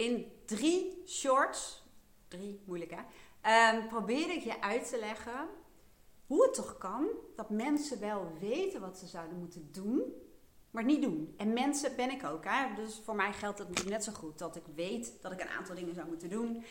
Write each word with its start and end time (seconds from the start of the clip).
in 0.00 0.32
drie 0.44 1.02
shorts, 1.06 1.82
drie 2.28 2.60
moeilijk 2.64 2.94
hè, 2.94 3.76
um, 3.76 3.88
probeer 3.88 4.30
ik 4.30 4.42
je 4.42 4.60
uit 4.60 4.88
te 4.88 4.98
leggen 4.98 5.48
hoe 6.26 6.42
het 6.42 6.54
toch 6.54 6.78
kan 6.78 7.06
dat 7.36 7.50
mensen 7.50 8.00
wel 8.00 8.32
weten 8.38 8.80
wat 8.80 8.98
ze 8.98 9.06
zouden 9.06 9.38
moeten 9.38 9.68
doen, 9.72 10.02
maar 10.70 10.84
niet 10.84 11.02
doen. 11.02 11.34
En 11.36 11.52
mensen 11.52 11.96
ben 11.96 12.10
ik 12.10 12.24
ook. 12.24 12.44
Hè? 12.44 12.74
Dus 12.74 13.00
voor 13.04 13.14
mij 13.14 13.32
geldt 13.32 13.58
het 13.58 13.84
net 13.88 14.04
zo 14.04 14.12
goed 14.12 14.38
dat 14.38 14.56
ik 14.56 14.62
weet 14.74 15.12
dat 15.22 15.32
ik 15.32 15.40
een 15.40 15.48
aantal 15.48 15.74
dingen 15.74 15.94
zou 15.94 16.08
moeten 16.08 16.28
doen. 16.28 16.64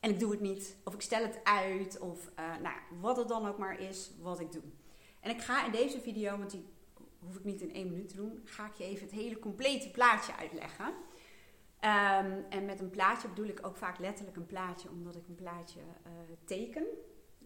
En 0.00 0.10
ik 0.10 0.20
doe 0.20 0.30
het 0.30 0.40
niet. 0.40 0.76
Of 0.84 0.94
ik 0.94 1.00
stel 1.00 1.22
het 1.22 1.40
uit. 1.44 1.98
Of 1.98 2.30
uh, 2.38 2.56
nou, 2.62 2.76
wat 3.00 3.16
het 3.16 3.28
dan 3.28 3.48
ook 3.48 3.58
maar 3.58 3.80
is 3.80 4.10
wat 4.20 4.40
ik 4.40 4.52
doe. 4.52 4.62
En 5.20 5.30
ik 5.30 5.40
ga 5.40 5.66
in 5.66 5.72
deze 5.72 6.00
video, 6.00 6.38
want 6.38 6.50
die 6.50 6.64
hoef 7.18 7.36
ik 7.36 7.44
niet 7.44 7.60
in 7.60 7.74
één 7.74 7.90
minuut 7.90 8.08
te 8.08 8.16
doen, 8.16 8.40
ga 8.44 8.66
ik 8.66 8.74
je 8.74 8.84
even 8.84 9.06
het 9.06 9.14
hele 9.14 9.38
complete 9.38 9.90
plaatje 9.90 10.36
uitleggen. 10.36 10.94
Um, 11.84 12.44
en 12.48 12.64
met 12.64 12.80
een 12.80 12.90
plaatje 12.90 13.28
bedoel 13.28 13.46
ik 13.46 13.66
ook 13.66 13.76
vaak 13.76 13.98
letterlijk 13.98 14.36
een 14.36 14.46
plaatje, 14.46 14.90
omdat 14.90 15.16
ik 15.16 15.28
een 15.28 15.34
plaatje 15.34 15.80
uh, 15.80 16.12
teken. 16.44 16.86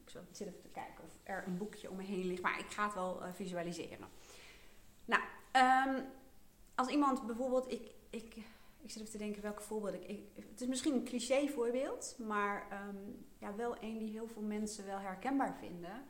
Ik 0.05 0.11
zit 0.31 0.49
even 0.49 0.61
te 0.61 0.69
kijken 0.69 1.05
of 1.05 1.19
er 1.23 1.45
een 1.47 1.57
boekje 1.57 1.91
om 1.91 1.97
me 1.97 2.03
heen 2.03 2.27
ligt, 2.27 2.43
maar 2.43 2.59
ik 2.59 2.71
ga 2.71 2.85
het 2.85 2.95
wel 2.95 3.23
uh, 3.23 3.29
visualiseren. 3.33 4.09
Nou, 5.05 5.23
um, 5.89 6.05
als 6.75 6.89
iemand 6.89 7.27
bijvoorbeeld, 7.27 7.73
ik, 7.73 7.91
ik, 8.11 8.37
ik 8.81 8.91
zit 8.91 9.01
even 9.01 9.13
te 9.13 9.19
denken 9.19 9.43
welke 9.43 9.63
voorbeeld 9.63 9.95
ik, 9.95 10.21
Het 10.35 10.61
is 10.61 10.67
misschien 10.67 10.95
een 10.95 11.05
cliché 11.05 11.49
voorbeeld, 11.49 12.17
maar 12.19 12.87
um, 12.89 13.27
ja, 13.39 13.55
wel 13.55 13.77
een 13.81 13.99
die 13.99 14.11
heel 14.11 14.29
veel 14.29 14.43
mensen 14.43 14.87
wel 14.87 14.99
herkenbaar 14.99 15.57
vinden. 15.59 16.05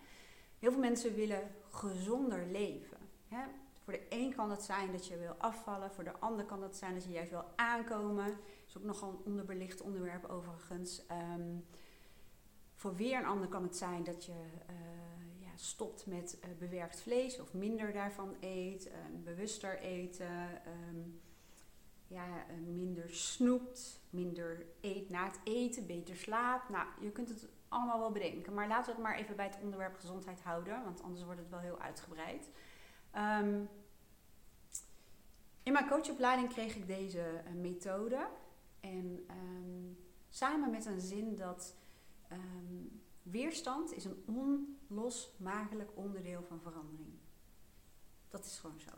Heel 0.58 0.70
veel 0.70 0.80
mensen 0.80 1.14
willen 1.14 1.54
gezonder 1.68 2.46
leven. 2.46 2.98
Hè? 3.28 3.44
Voor 3.86 3.94
de 3.94 4.06
een 4.08 4.34
kan 4.34 4.50
het 4.50 4.62
zijn 4.62 4.92
dat 4.92 5.06
je 5.06 5.18
wil 5.18 5.34
afvallen, 5.38 5.90
voor 5.90 6.04
de 6.04 6.18
ander 6.18 6.44
kan 6.44 6.62
het 6.62 6.76
zijn 6.76 6.94
dat 6.94 7.04
je 7.04 7.10
juist 7.10 7.30
wil 7.30 7.44
aankomen. 7.56 8.26
Dat 8.26 8.66
is 8.66 8.76
ook 8.76 8.82
nogal 8.82 9.10
een 9.10 9.24
onderbelicht 9.24 9.80
onderwerp 9.80 10.24
overigens. 10.24 11.02
Um, 11.36 11.66
voor 12.74 12.94
weer 12.94 13.18
een 13.18 13.26
ander 13.26 13.48
kan 13.48 13.62
het 13.62 13.76
zijn 13.76 14.04
dat 14.04 14.24
je 14.24 14.32
uh, 14.32 15.40
ja, 15.40 15.50
stopt 15.54 16.06
met 16.06 16.38
uh, 16.44 16.50
bewerkt 16.58 17.00
vlees 17.00 17.40
of 17.40 17.54
minder 17.54 17.92
daarvan 17.92 18.36
eet, 18.40 18.86
uh, 18.86 18.92
bewuster 19.24 19.78
eten, 19.78 20.62
um, 20.88 21.20
ja, 22.06 22.26
minder 22.64 23.10
snoept, 23.10 24.00
minder 24.10 24.66
eet 24.80 25.10
na 25.10 25.24
het 25.24 25.40
eten, 25.44 25.86
beter 25.86 26.16
slaapt. 26.16 26.68
Nou, 26.68 26.86
je 27.00 27.10
kunt 27.10 27.28
het 27.28 27.48
allemaal 27.68 27.98
wel 27.98 28.12
bedenken, 28.12 28.54
maar 28.54 28.68
laten 28.68 28.86
we 28.86 28.92
het 28.92 29.02
maar 29.02 29.18
even 29.18 29.36
bij 29.36 29.46
het 29.46 29.58
onderwerp 29.62 29.94
gezondheid 29.94 30.42
houden, 30.42 30.84
want 30.84 31.02
anders 31.02 31.24
wordt 31.24 31.40
het 31.40 31.50
wel 31.50 31.60
heel 31.60 31.80
uitgebreid. 31.80 32.50
Um, 33.16 33.68
in 35.66 35.72
mijn 35.72 35.88
coachopleiding 35.88 36.48
kreeg 36.48 36.76
ik 36.76 36.86
deze 36.86 37.42
methode 37.54 38.28
en 38.80 39.26
um, 39.30 39.98
samen 40.28 40.70
met 40.70 40.86
een 40.86 41.00
zin 41.00 41.36
dat 41.36 41.74
Um, 42.32 43.02
weerstand 43.22 43.92
is 43.92 44.04
een 44.04 44.24
onlosmakelijk 44.88 45.90
onderdeel 45.94 46.42
van 46.42 46.60
verandering. 46.60 47.14
Dat 48.28 48.44
is 48.44 48.58
gewoon 48.58 48.80
zo. 48.80 48.90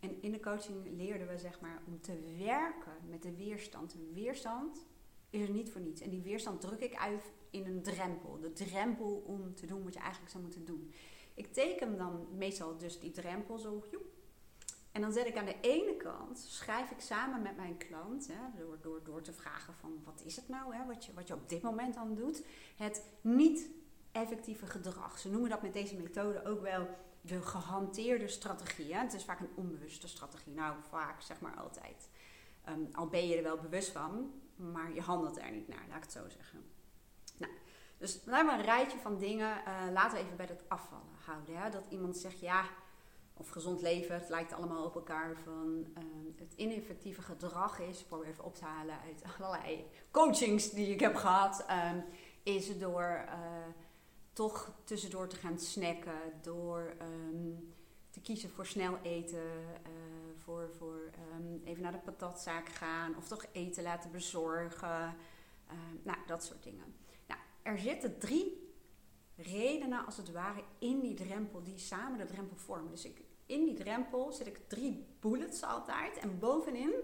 En 0.00 0.22
in 0.22 0.30
de 0.32 0.40
coaching 0.40 0.96
leerden 0.96 1.28
we 1.28 1.38
zeg 1.38 1.60
maar 1.60 1.82
om 1.86 2.00
te 2.00 2.34
werken 2.38 2.96
met 3.08 3.22
de 3.22 3.36
weerstand. 3.36 3.96
weerstand 4.12 4.86
is 5.30 5.42
er 5.42 5.50
niet 5.50 5.70
voor 5.70 5.80
niets. 5.80 6.00
En 6.00 6.10
die 6.10 6.22
weerstand 6.22 6.60
druk 6.60 6.80
ik 6.80 6.94
uit 6.94 7.32
in 7.50 7.66
een 7.66 7.82
drempel. 7.82 8.40
De 8.40 8.52
drempel 8.52 9.22
om 9.26 9.54
te 9.54 9.66
doen 9.66 9.84
wat 9.84 9.94
je 9.94 10.00
eigenlijk 10.00 10.30
zou 10.30 10.42
moeten 10.42 10.64
doen. 10.64 10.92
Ik 11.34 11.52
teken 11.52 11.96
dan 11.96 12.26
meestal 12.36 12.76
dus 12.76 13.00
die 13.00 13.10
drempel 13.10 13.58
zo. 13.58 13.84
Joep, 13.90 14.15
en 14.96 15.02
dan 15.02 15.12
zet 15.12 15.26
ik 15.26 15.36
aan 15.36 15.44
de 15.44 15.60
ene 15.60 15.96
kant, 15.96 16.38
schrijf 16.38 16.90
ik 16.90 17.00
samen 17.00 17.42
met 17.42 17.56
mijn 17.56 17.76
klant, 17.76 18.26
hè, 18.26 18.58
door, 18.58 18.78
door, 18.80 19.04
door 19.04 19.22
te 19.22 19.32
vragen 19.32 19.74
van 19.74 20.00
wat 20.04 20.22
is 20.24 20.36
het 20.36 20.48
nou, 20.48 20.74
hè, 20.74 20.86
wat, 20.86 21.04
je, 21.04 21.14
wat 21.14 21.28
je 21.28 21.34
op 21.34 21.48
dit 21.48 21.62
moment 21.62 21.94
dan 21.94 22.14
doet, 22.14 22.44
het 22.76 23.04
niet 23.20 23.68
effectieve 24.12 24.66
gedrag. 24.66 25.18
Ze 25.18 25.30
noemen 25.30 25.50
dat 25.50 25.62
met 25.62 25.72
deze 25.72 25.96
methode 25.96 26.44
ook 26.44 26.60
wel 26.60 26.88
de 27.20 27.42
gehanteerde 27.42 28.28
strategie. 28.28 28.94
Hè. 28.94 29.00
Het 29.00 29.12
is 29.12 29.24
vaak 29.24 29.40
een 29.40 29.52
onbewuste 29.54 30.08
strategie. 30.08 30.52
Nou, 30.52 30.76
vaak 30.88 31.20
zeg 31.20 31.40
maar 31.40 31.56
altijd. 31.56 32.08
Um, 32.68 32.88
al 32.92 33.08
ben 33.08 33.28
je 33.28 33.36
er 33.36 33.42
wel 33.42 33.58
bewust 33.58 33.90
van, 33.90 34.32
maar 34.56 34.94
je 34.94 35.00
handelt 35.00 35.38
er 35.38 35.50
niet 35.50 35.68
naar, 35.68 35.84
laat 35.88 35.96
ik 35.96 36.02
het 36.02 36.12
zo 36.12 36.28
zeggen. 36.28 36.64
Nou, 37.36 37.52
dus 37.98 38.20
laten 38.24 38.46
we 38.46 38.52
een 38.52 38.64
rijtje 38.64 38.98
van 38.98 39.18
dingen, 39.18 39.58
uh, 39.58 39.92
laten 39.92 40.18
we 40.18 40.24
even 40.24 40.36
bij 40.36 40.46
het 40.46 40.68
afvallen 40.68 41.16
houden. 41.24 41.56
Hè. 41.56 41.70
Dat 41.70 41.86
iemand 41.88 42.16
zegt, 42.16 42.40
ja, 42.40 42.64
of 43.38 43.48
gezond 43.48 43.80
leven, 43.80 44.14
het 44.14 44.28
lijkt 44.28 44.52
allemaal 44.52 44.84
op 44.84 44.94
elkaar 44.94 45.36
van 45.44 45.86
uh, 45.98 46.04
het 46.36 46.52
ineffectieve 46.56 47.22
gedrag 47.22 47.80
is, 47.80 48.02
probeer 48.02 48.28
even 48.28 48.44
op 48.44 48.54
te 48.54 48.64
halen 48.64 48.98
uit 49.00 49.22
allerlei 49.38 49.86
coachings 50.10 50.70
die 50.70 50.90
ik 50.90 51.00
heb 51.00 51.14
gehad, 51.14 51.64
um, 51.70 52.04
is 52.42 52.78
door 52.78 53.24
uh, 53.26 53.34
toch 54.32 54.72
tussendoor 54.84 55.28
te 55.28 55.36
gaan 55.36 55.58
snacken, 55.58 56.32
door 56.42 56.94
um, 57.02 57.74
te 58.10 58.20
kiezen 58.20 58.50
voor 58.50 58.66
snel 58.66 58.98
eten, 59.02 59.38
uh, 59.38 59.90
voor, 60.36 60.70
voor 60.78 61.10
even 61.64 61.82
naar 61.82 61.92
de 61.92 61.98
patatzaak 61.98 62.68
gaan 62.68 63.16
of 63.16 63.28
toch 63.28 63.46
eten 63.52 63.82
laten 63.82 64.10
bezorgen, 64.10 65.14
nou 66.02 66.18
dat 66.26 66.44
soort 66.44 66.62
dingen. 66.62 66.94
Nou, 67.26 67.40
er 67.62 67.78
zitten 67.78 68.18
drie 68.18 68.66
redenen 69.36 70.06
als 70.06 70.16
het 70.16 70.32
ware 70.32 70.62
in 70.78 71.00
die 71.00 71.14
drempel 71.14 71.62
die 71.62 71.78
samen 71.78 72.18
de 72.18 72.24
drempel 72.24 72.56
vormen. 72.56 72.90
Dus 72.90 73.04
ik, 73.04 73.22
in 73.46 73.64
die 73.64 73.74
drempel 73.74 74.32
zet 74.32 74.46
ik 74.46 74.68
drie 74.68 75.06
bullets 75.20 75.62
altijd. 75.62 76.18
En 76.18 76.38
bovenin 76.38 76.94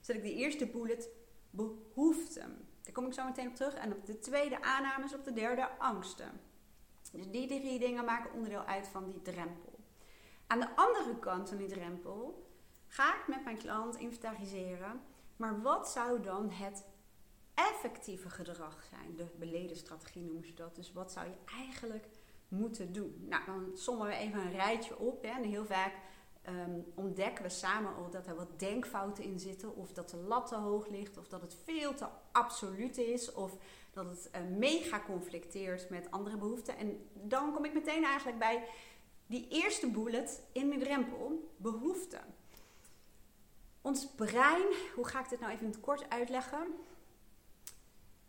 zet 0.00 0.16
ik 0.16 0.22
de 0.22 0.34
eerste 0.34 0.66
bullet 0.66 1.08
behoeften. 1.50 2.68
Daar 2.82 2.92
kom 2.92 3.06
ik 3.06 3.12
zo 3.12 3.24
meteen 3.24 3.48
op 3.48 3.54
terug. 3.54 3.74
En 3.74 3.92
op 3.92 4.06
de 4.06 4.18
tweede 4.18 4.62
aannames, 4.62 5.14
op 5.14 5.24
de 5.24 5.32
derde 5.32 5.78
angsten. 5.78 6.40
Dus 7.12 7.30
die 7.30 7.46
drie 7.46 7.78
dingen 7.78 8.04
maken 8.04 8.32
onderdeel 8.32 8.64
uit 8.64 8.88
van 8.88 9.10
die 9.10 9.22
drempel. 9.22 9.78
Aan 10.46 10.60
de 10.60 10.76
andere 10.76 11.18
kant 11.18 11.48
van 11.48 11.58
die 11.58 11.68
drempel 11.68 12.46
ga 12.86 13.14
ik 13.14 13.28
met 13.28 13.44
mijn 13.44 13.58
klant 13.58 13.96
inventariseren. 13.96 15.00
Maar 15.36 15.62
wat 15.62 15.88
zou 15.88 16.20
dan 16.20 16.50
het 16.50 16.84
effectieve 17.54 18.30
gedrag 18.30 18.82
zijn? 18.90 19.16
De 19.16 19.26
beleden 19.38 19.76
strategie 19.76 20.22
noemen 20.22 20.46
ze 20.46 20.54
dat. 20.54 20.74
Dus 20.74 20.92
wat 20.92 21.12
zou 21.12 21.26
je 21.26 21.36
eigenlijk 21.44 22.08
moeten 22.48 22.92
doen. 22.92 23.26
Nou, 23.28 23.44
dan 23.46 23.70
sommen 23.74 24.06
we 24.06 24.14
even 24.14 24.40
een 24.40 24.52
rijtje 24.52 24.98
op. 24.98 25.22
Hè. 25.22 25.28
En 25.28 25.44
heel 25.44 25.64
vaak 25.64 25.92
um, 26.48 26.84
ontdekken 26.94 27.44
we 27.44 27.50
samen 27.50 27.94
al 27.94 28.10
dat 28.10 28.26
er 28.26 28.36
wat 28.36 28.58
denkfouten 28.58 29.24
in 29.24 29.38
zitten. 29.38 29.76
Of 29.76 29.92
dat 29.92 30.10
de 30.10 30.16
lat 30.16 30.46
te 30.46 30.56
hoog 30.56 30.88
ligt. 30.88 31.18
Of 31.18 31.28
dat 31.28 31.40
het 31.40 31.56
veel 31.64 31.94
te 31.94 32.06
absoluut 32.32 32.98
is. 32.98 33.32
Of 33.32 33.56
dat 33.90 34.08
het 34.08 34.30
uh, 34.34 34.56
mega 34.58 35.00
conflicteert 35.00 35.90
met 35.90 36.10
andere 36.10 36.36
behoeften. 36.36 36.76
En 36.76 37.08
dan 37.12 37.52
kom 37.52 37.64
ik 37.64 37.74
meteen 37.74 38.04
eigenlijk 38.04 38.38
bij 38.38 38.64
die 39.26 39.48
eerste 39.48 39.90
bullet 39.90 40.42
in 40.52 40.68
mijn 40.68 40.80
drempel. 40.80 41.52
Behoeften. 41.56 42.24
Ons 43.80 44.06
brein, 44.14 44.66
hoe 44.94 45.06
ga 45.06 45.20
ik 45.20 45.28
dit 45.28 45.40
nou 45.40 45.52
even 45.52 45.64
in 45.64 45.70
het 45.70 45.80
kort 45.80 46.10
uitleggen? 46.10 46.66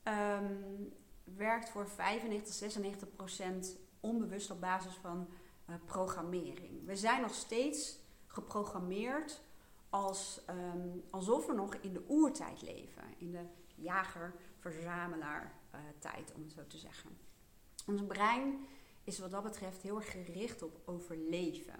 Um, 0.03 0.93
werkt 1.23 1.69
voor 1.69 1.89
95, 1.89 2.53
96 2.53 3.15
procent 3.15 3.77
onbewust 3.99 4.51
op 4.51 4.61
basis 4.61 4.93
van 4.93 5.27
uh, 5.69 5.75
programmering. 5.85 6.85
We 6.85 6.95
zijn 6.95 7.21
nog 7.21 7.33
steeds 7.33 7.99
geprogrammeerd 8.27 9.41
als, 9.89 10.41
um, 10.49 11.03
alsof 11.09 11.45
we 11.45 11.53
nog 11.53 11.75
in 11.75 11.93
de 11.93 12.03
oertijd 12.07 12.61
leven. 12.61 13.03
In 13.17 13.31
de 13.31 13.45
jager-verzamelaar 13.75 15.53
uh, 15.73 15.79
tijd, 15.99 16.33
om 16.35 16.41
het 16.41 16.51
zo 16.51 16.67
te 16.67 16.77
zeggen. 16.77 17.17
Ons 17.87 18.05
brein 18.05 18.65
is 19.03 19.19
wat 19.19 19.31
dat 19.31 19.43
betreft 19.43 19.81
heel 19.81 19.95
erg 19.95 20.11
gericht 20.11 20.61
op 20.61 20.79
overleven. 20.85 21.79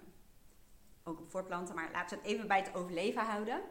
Ook 1.04 1.20
op 1.20 1.30
voortplanten, 1.30 1.74
maar 1.74 1.90
laten 1.92 2.16
we 2.16 2.22
het 2.22 2.32
even 2.32 2.48
bij 2.48 2.58
het 2.58 2.74
overleven 2.74 3.24
houden. 3.24 3.62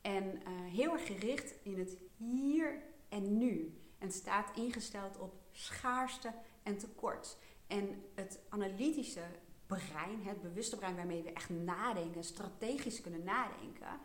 En 0.00 0.24
uh, 0.24 0.72
heel 0.72 0.92
erg 0.92 1.06
gericht 1.06 1.54
in 1.62 1.78
het 1.78 1.98
hier 2.16 2.82
en 3.08 3.38
nu. 3.38 3.80
En 3.98 4.12
staat 4.12 4.56
ingesteld 4.56 5.18
op 5.18 5.34
schaarste 5.52 6.32
en 6.62 6.78
tekort. 6.78 7.38
En 7.66 8.02
het 8.14 8.40
analytische 8.48 9.24
brein, 9.66 10.22
het 10.22 10.42
bewuste 10.42 10.76
brein 10.76 10.96
waarmee 10.96 11.22
we 11.22 11.32
echt 11.32 11.50
nadenken, 11.50 12.24
strategisch 12.24 13.00
kunnen 13.00 13.24
nadenken, 13.24 14.00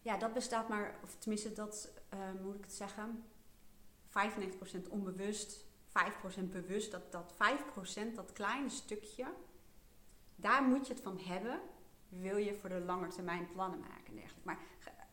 ja, 0.00 0.16
dat 0.16 0.32
bestaat 0.32 0.68
maar, 0.68 0.98
of 1.02 1.16
tenminste 1.18 1.52
dat, 1.52 1.90
uh, 2.14 2.42
moet 2.42 2.54
ik 2.54 2.64
het 2.64 2.72
zeggen, 2.72 3.24
95% 4.08 4.88
onbewust, 4.88 5.64
5% 5.88 6.50
bewust. 6.50 6.90
Dat, 6.90 7.12
dat 7.12 7.34
5%, 7.34 8.14
dat 8.14 8.32
kleine 8.32 8.68
stukje, 8.68 9.26
daar 10.36 10.62
moet 10.62 10.86
je 10.86 10.92
het 10.92 11.02
van 11.02 11.20
hebben, 11.20 11.60
wil 12.08 12.36
je 12.36 12.54
voor 12.54 12.68
de 12.68 12.80
lange 12.80 13.08
termijn 13.08 13.48
plannen 13.52 13.80
maken 13.80 14.06
en 14.06 14.14
dergelijke. 14.14 14.46
Maar 14.46 14.58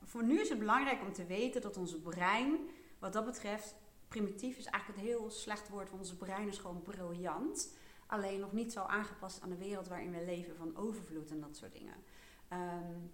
voor 0.03 0.23
nu 0.23 0.39
is 0.39 0.49
het 0.49 0.59
belangrijk 0.59 1.01
om 1.01 1.13
te 1.13 1.25
weten 1.25 1.61
dat 1.61 1.77
ons 1.77 1.99
brein, 1.99 2.69
wat 2.99 3.13
dat 3.13 3.25
betreft, 3.25 3.75
primitief 4.15 4.57
is 4.57 4.65
eigenlijk 4.65 5.01
het 5.01 5.09
heel 5.09 5.29
slecht 5.29 5.69
woord, 5.69 5.89
want 5.89 6.01
ons 6.01 6.15
brein 6.15 6.47
is 6.47 6.57
gewoon 6.57 6.81
briljant. 6.81 7.73
Alleen 8.07 8.39
nog 8.39 8.51
niet 8.51 8.71
zo 8.71 8.81
aangepast 8.81 9.41
aan 9.41 9.49
de 9.49 9.57
wereld 9.57 9.87
waarin 9.87 10.11
we 10.11 10.25
leven 10.25 10.55
van 10.55 10.77
overvloed 10.77 11.31
en 11.31 11.39
dat 11.39 11.57
soort 11.57 11.73
dingen. 11.73 11.95
Um, 12.53 13.11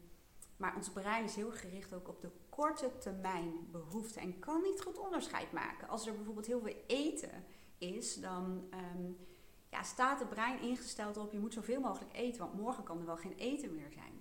maar 0.58 0.76
ons 0.76 0.90
brein 0.90 1.24
is 1.24 1.36
heel 1.36 1.52
gericht 1.52 1.94
ook 1.94 2.08
op 2.08 2.22
de 2.22 2.32
korte 2.50 2.98
termijn 2.98 3.54
behoeften 3.72 4.22
en 4.22 4.40
kan 4.40 4.62
niet 4.62 4.82
goed 4.82 4.98
onderscheid 4.98 5.52
maken. 5.52 5.88
Als 5.88 6.08
er 6.08 6.16
bijvoorbeeld 6.16 6.46
heel 6.46 6.62
veel 6.62 6.76
eten 6.88 7.44
is, 7.78 8.16
dan 8.16 8.68
ehm, 8.70 9.12
ja, 9.70 9.84
staat 9.84 10.20
het 10.20 10.30
brein 10.30 10.62
ingesteld 10.62 11.18
op 11.18 11.32
je 11.32 11.40
moet 11.40 11.54
zoveel 11.54 11.80
mogelijk 11.80 12.16
eten, 12.16 12.40
want 12.40 12.54
morgen 12.54 12.84
kan 12.84 13.00
er 13.00 13.06
wel 13.06 13.18
geen 13.18 13.36
eten 13.36 13.76
meer 13.76 13.92
zijn. 13.92 14.21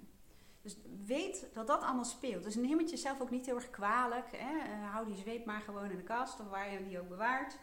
Dus 0.63 0.77
weet 1.07 1.47
dat 1.53 1.67
dat 1.67 1.83
allemaal 1.83 2.05
speelt. 2.05 2.45
Dus 2.45 2.55
neem 2.55 2.79
het 2.79 2.91
jezelf 2.91 3.21
ook 3.21 3.31
niet 3.31 3.47
heel 3.47 3.55
erg 3.55 3.71
kwalijk. 3.71 4.27
Hè? 4.37 4.55
Uh, 4.55 4.93
hou 4.93 5.07
die 5.07 5.17
zweep 5.17 5.45
maar 5.45 5.61
gewoon 5.61 5.91
in 5.91 5.97
de 5.97 6.03
kast 6.03 6.41
of 6.41 6.49
waar 6.49 6.73
je 6.73 6.85
die 6.85 7.01
ook 7.01 7.09
bewaart. 7.09 7.59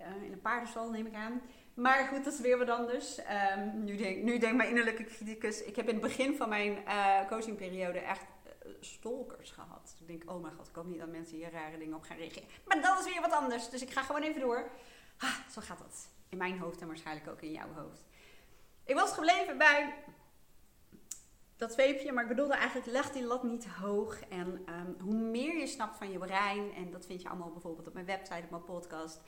Uh, 0.00 0.22
in 0.22 0.32
een 0.32 0.40
paardenstal 0.40 0.90
neem 0.90 1.06
ik 1.06 1.14
aan. 1.14 1.42
Maar 1.74 2.06
goed, 2.06 2.24
dat 2.24 2.32
is 2.32 2.40
weer 2.40 2.58
wat 2.58 2.68
anders. 2.68 3.18
Um, 3.18 3.84
nu, 3.84 3.96
denk, 3.96 4.22
nu 4.22 4.38
denk 4.38 4.56
mijn 4.56 4.68
innerlijke 4.68 5.04
criticus. 5.04 5.62
Ik 5.62 5.76
heb 5.76 5.88
in 5.88 5.94
het 5.94 6.02
begin 6.02 6.36
van 6.36 6.48
mijn 6.48 6.78
uh, 6.86 7.28
coachingperiode 7.28 7.98
echt 7.98 8.24
stalkers 8.80 9.50
gehad. 9.50 9.96
Ik 10.00 10.06
denk, 10.06 10.30
oh 10.30 10.42
mijn 10.42 10.54
god, 10.54 10.68
ik 10.68 10.74
hoop 10.74 10.86
niet 10.86 10.98
dat 10.98 11.08
mensen 11.08 11.36
hier 11.36 11.50
rare 11.50 11.78
dingen 11.78 11.96
op 11.96 12.02
gaan 12.02 12.16
reageren. 12.16 12.48
Maar 12.64 12.82
dat 12.82 12.98
is 12.98 13.12
weer 13.12 13.20
wat 13.20 13.32
anders. 13.32 13.70
Dus 13.70 13.82
ik 13.82 13.90
ga 13.90 14.02
gewoon 14.02 14.22
even 14.22 14.40
door. 14.40 14.70
Ah, 15.18 15.48
zo 15.50 15.60
gaat 15.60 15.78
dat. 15.78 16.08
In 16.28 16.38
mijn 16.38 16.58
hoofd 16.58 16.80
en 16.80 16.86
waarschijnlijk 16.86 17.28
ook 17.28 17.40
in 17.40 17.52
jouw 17.52 17.72
hoofd. 17.74 18.04
Ik 18.84 18.94
was 18.94 19.12
gebleven 19.12 19.58
bij 19.58 19.94
dat 21.66 21.72
zweepje, 21.72 22.12
maar 22.12 22.22
ik 22.22 22.28
bedoelde 22.28 22.54
eigenlijk, 22.54 22.86
leg 22.90 23.10
die 23.10 23.24
lat 23.24 23.42
niet 23.42 23.66
hoog. 23.66 24.20
En 24.20 24.46
um, 24.48 24.96
hoe 25.00 25.14
meer 25.14 25.58
je 25.58 25.66
snapt 25.66 25.96
van 25.96 26.10
je 26.10 26.18
brein, 26.18 26.72
en 26.72 26.90
dat 26.90 27.06
vind 27.06 27.22
je 27.22 27.28
allemaal 27.28 27.50
bijvoorbeeld 27.50 27.86
op 27.86 27.94
mijn 27.94 28.06
website, 28.06 28.42
op 28.44 28.50
mijn 28.50 28.64
podcast, 28.64 29.20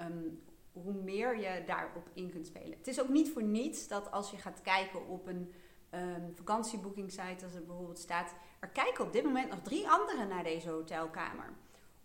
um, 0.00 0.42
hoe 0.72 0.92
meer 0.92 1.38
je 1.38 1.62
daarop 1.66 2.08
in 2.14 2.30
kunt 2.30 2.46
spelen. 2.46 2.78
Het 2.78 2.86
is 2.86 3.00
ook 3.00 3.08
niet 3.08 3.30
voor 3.32 3.42
niets 3.42 3.88
dat 3.88 4.10
als 4.10 4.30
je 4.30 4.36
gaat 4.36 4.60
kijken 4.62 5.06
op 5.08 5.26
een 5.26 5.54
um, 5.94 6.32
vakantieboekingssite, 6.34 7.44
als 7.44 7.54
er 7.54 7.64
bijvoorbeeld 7.64 7.98
staat, 7.98 8.34
er 8.60 8.68
kijken 8.68 9.04
op 9.04 9.12
dit 9.12 9.24
moment 9.24 9.50
nog 9.50 9.62
drie 9.62 9.88
anderen 9.88 10.28
naar 10.28 10.44
deze 10.44 10.70
hotelkamer. 10.70 11.52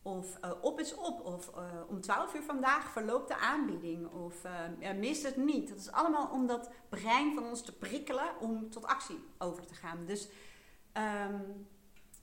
Of 0.01 0.38
uh, 0.46 0.51
op 0.62 0.80
is 0.80 0.96
op. 0.96 1.25
Of 1.25 1.51
uh, 1.56 1.63
om 1.88 2.01
12 2.01 2.34
uur 2.34 2.44
vandaag 2.44 2.92
verloopt 2.92 3.28
de 3.28 3.38
aanbieding. 3.38 4.12
Of 4.12 4.44
uh, 4.46 4.92
mis 4.94 5.24
het 5.24 5.38
niet. 5.38 5.69
Dat 5.69 5.78
is 5.78 5.92
allemaal 5.92 6.30
om 6.31 6.48
dat 6.48 6.69
brein 6.90 7.34
van 7.34 7.44
ons 7.44 7.62
te 7.62 7.78
prikkelen 7.78 8.40
om 8.40 8.69
tot 8.69 8.86
actie 8.86 9.19
over 9.38 9.66
te 9.66 9.74
gaan. 9.74 10.06
Dus 10.06 10.30
um, 10.94 11.68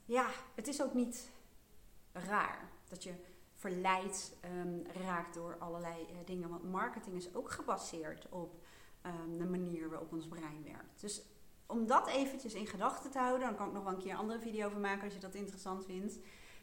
ja, 0.04 0.26
het 0.54 0.68
is 0.68 0.82
ook 0.82 0.94
niet 0.94 1.30
raar 2.12 2.70
dat 2.88 3.02
je 3.02 3.14
verleid 3.52 4.36
um, 4.44 4.82
raakt 5.04 5.34
door 5.34 5.56
allerlei 5.58 6.06
dingen. 6.24 6.48
Want 6.48 6.70
marketing 6.70 7.16
is 7.16 7.34
ook 7.34 7.50
gebaseerd 7.50 8.28
op 8.28 8.64
um, 9.06 9.38
de 9.38 9.44
manier 9.44 9.90
waarop 9.90 10.12
ons 10.12 10.28
brein 10.28 10.62
werkt. 10.64 11.00
Dus 11.00 11.22
om 11.66 11.86
dat 11.86 12.08
eventjes 12.08 12.54
in 12.54 12.66
gedachten 12.66 13.10
te 13.10 13.18
houden, 13.18 13.46
dan 13.46 13.56
kan 13.56 13.66
ik 13.66 13.72
nog 13.72 13.84
wel 13.84 13.92
een 13.92 13.98
keer 13.98 14.10
een 14.10 14.18
andere 14.18 14.40
video 14.40 14.66
over 14.66 14.78
maken 14.78 15.04
als 15.04 15.14
je 15.14 15.20
dat 15.20 15.34
interessant 15.34 15.84
vindt. 15.84 16.18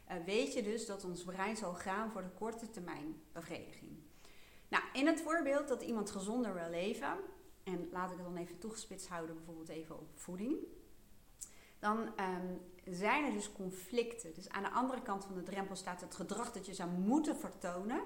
Uh, 0.10 0.16
weet 0.26 0.54
je 0.54 0.64
dus 0.64 0.86
dat 0.86 1.04
ons 1.04 1.24
brein 1.24 1.58
zal 1.58 1.74
gaan 1.74 2.12
voor 2.12 2.22
de 2.22 2.30
korte 2.30 2.70
termijn 2.70 3.22
bevrediging. 3.32 3.92
Nou, 4.68 4.84
in 4.94 5.08
het 5.08 5.22
voorbeeld 5.22 5.68
dat 5.68 5.82
iemand 5.82 6.12
gezonder 6.12 6.54
wil 6.54 6.70
leven, 6.70 7.18
en 7.64 7.90
laat 7.92 8.12
ik 8.12 8.18
het 8.18 8.26
dan 8.26 8.38
even 8.38 8.60
toegespitst 8.60 9.08
houden, 9.08 9.36
bijvoorbeeld 9.36 9.70
even 9.70 10.00
op 10.00 10.10
voeding, 10.16 10.58
dan 11.80 12.00
um, 12.00 12.62
zijn 12.86 13.26
er 13.26 13.32
dus 13.32 13.52
conflicten. 13.52 14.34
Dus 14.34 14.50
aan 14.50 14.64
de 14.64 14.70
andere 14.70 15.02
kant 15.02 15.26
van 15.26 15.36
de 15.36 15.44
drempel 15.44 15.76
staat 15.76 16.02
het 16.02 16.16
gedrag 16.16 16.52
dat 16.52 16.66
je 16.66 16.74
zou 16.74 16.90
moeten 16.90 17.36
vertonen, 17.36 18.02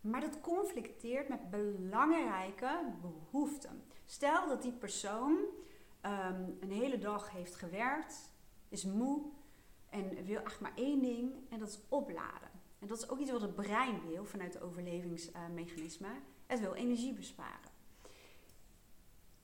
maar 0.00 0.20
dat 0.20 0.40
conflicteert 0.40 1.28
met 1.28 1.50
belangrijke 1.50 2.92
behoeften. 3.00 3.84
Stel 4.04 4.48
dat 4.48 4.62
die 4.62 4.72
persoon 4.72 5.32
um, 6.02 6.56
een 6.60 6.70
hele 6.70 6.98
dag 6.98 7.30
heeft 7.30 7.54
gewerkt, 7.54 8.30
is 8.68 8.84
moe 8.84 9.22
en 9.94 10.08
wil 10.08 10.36
eigenlijk 10.36 10.60
maar 10.60 10.84
één 10.84 11.02
ding 11.02 11.32
en 11.50 11.58
dat 11.58 11.68
is 11.68 11.78
opladen. 11.88 12.50
En 12.78 12.86
dat 12.86 12.98
is 12.98 13.08
ook 13.08 13.18
iets 13.18 13.30
wat 13.30 13.40
het 13.40 13.54
brein 13.54 14.06
wil 14.06 14.24
vanuit 14.24 14.52
de 14.52 14.62
overlevingsmechanisme. 14.62 16.08
Het 16.46 16.60
wil 16.60 16.74
energie 16.74 17.12
besparen. 17.12 17.72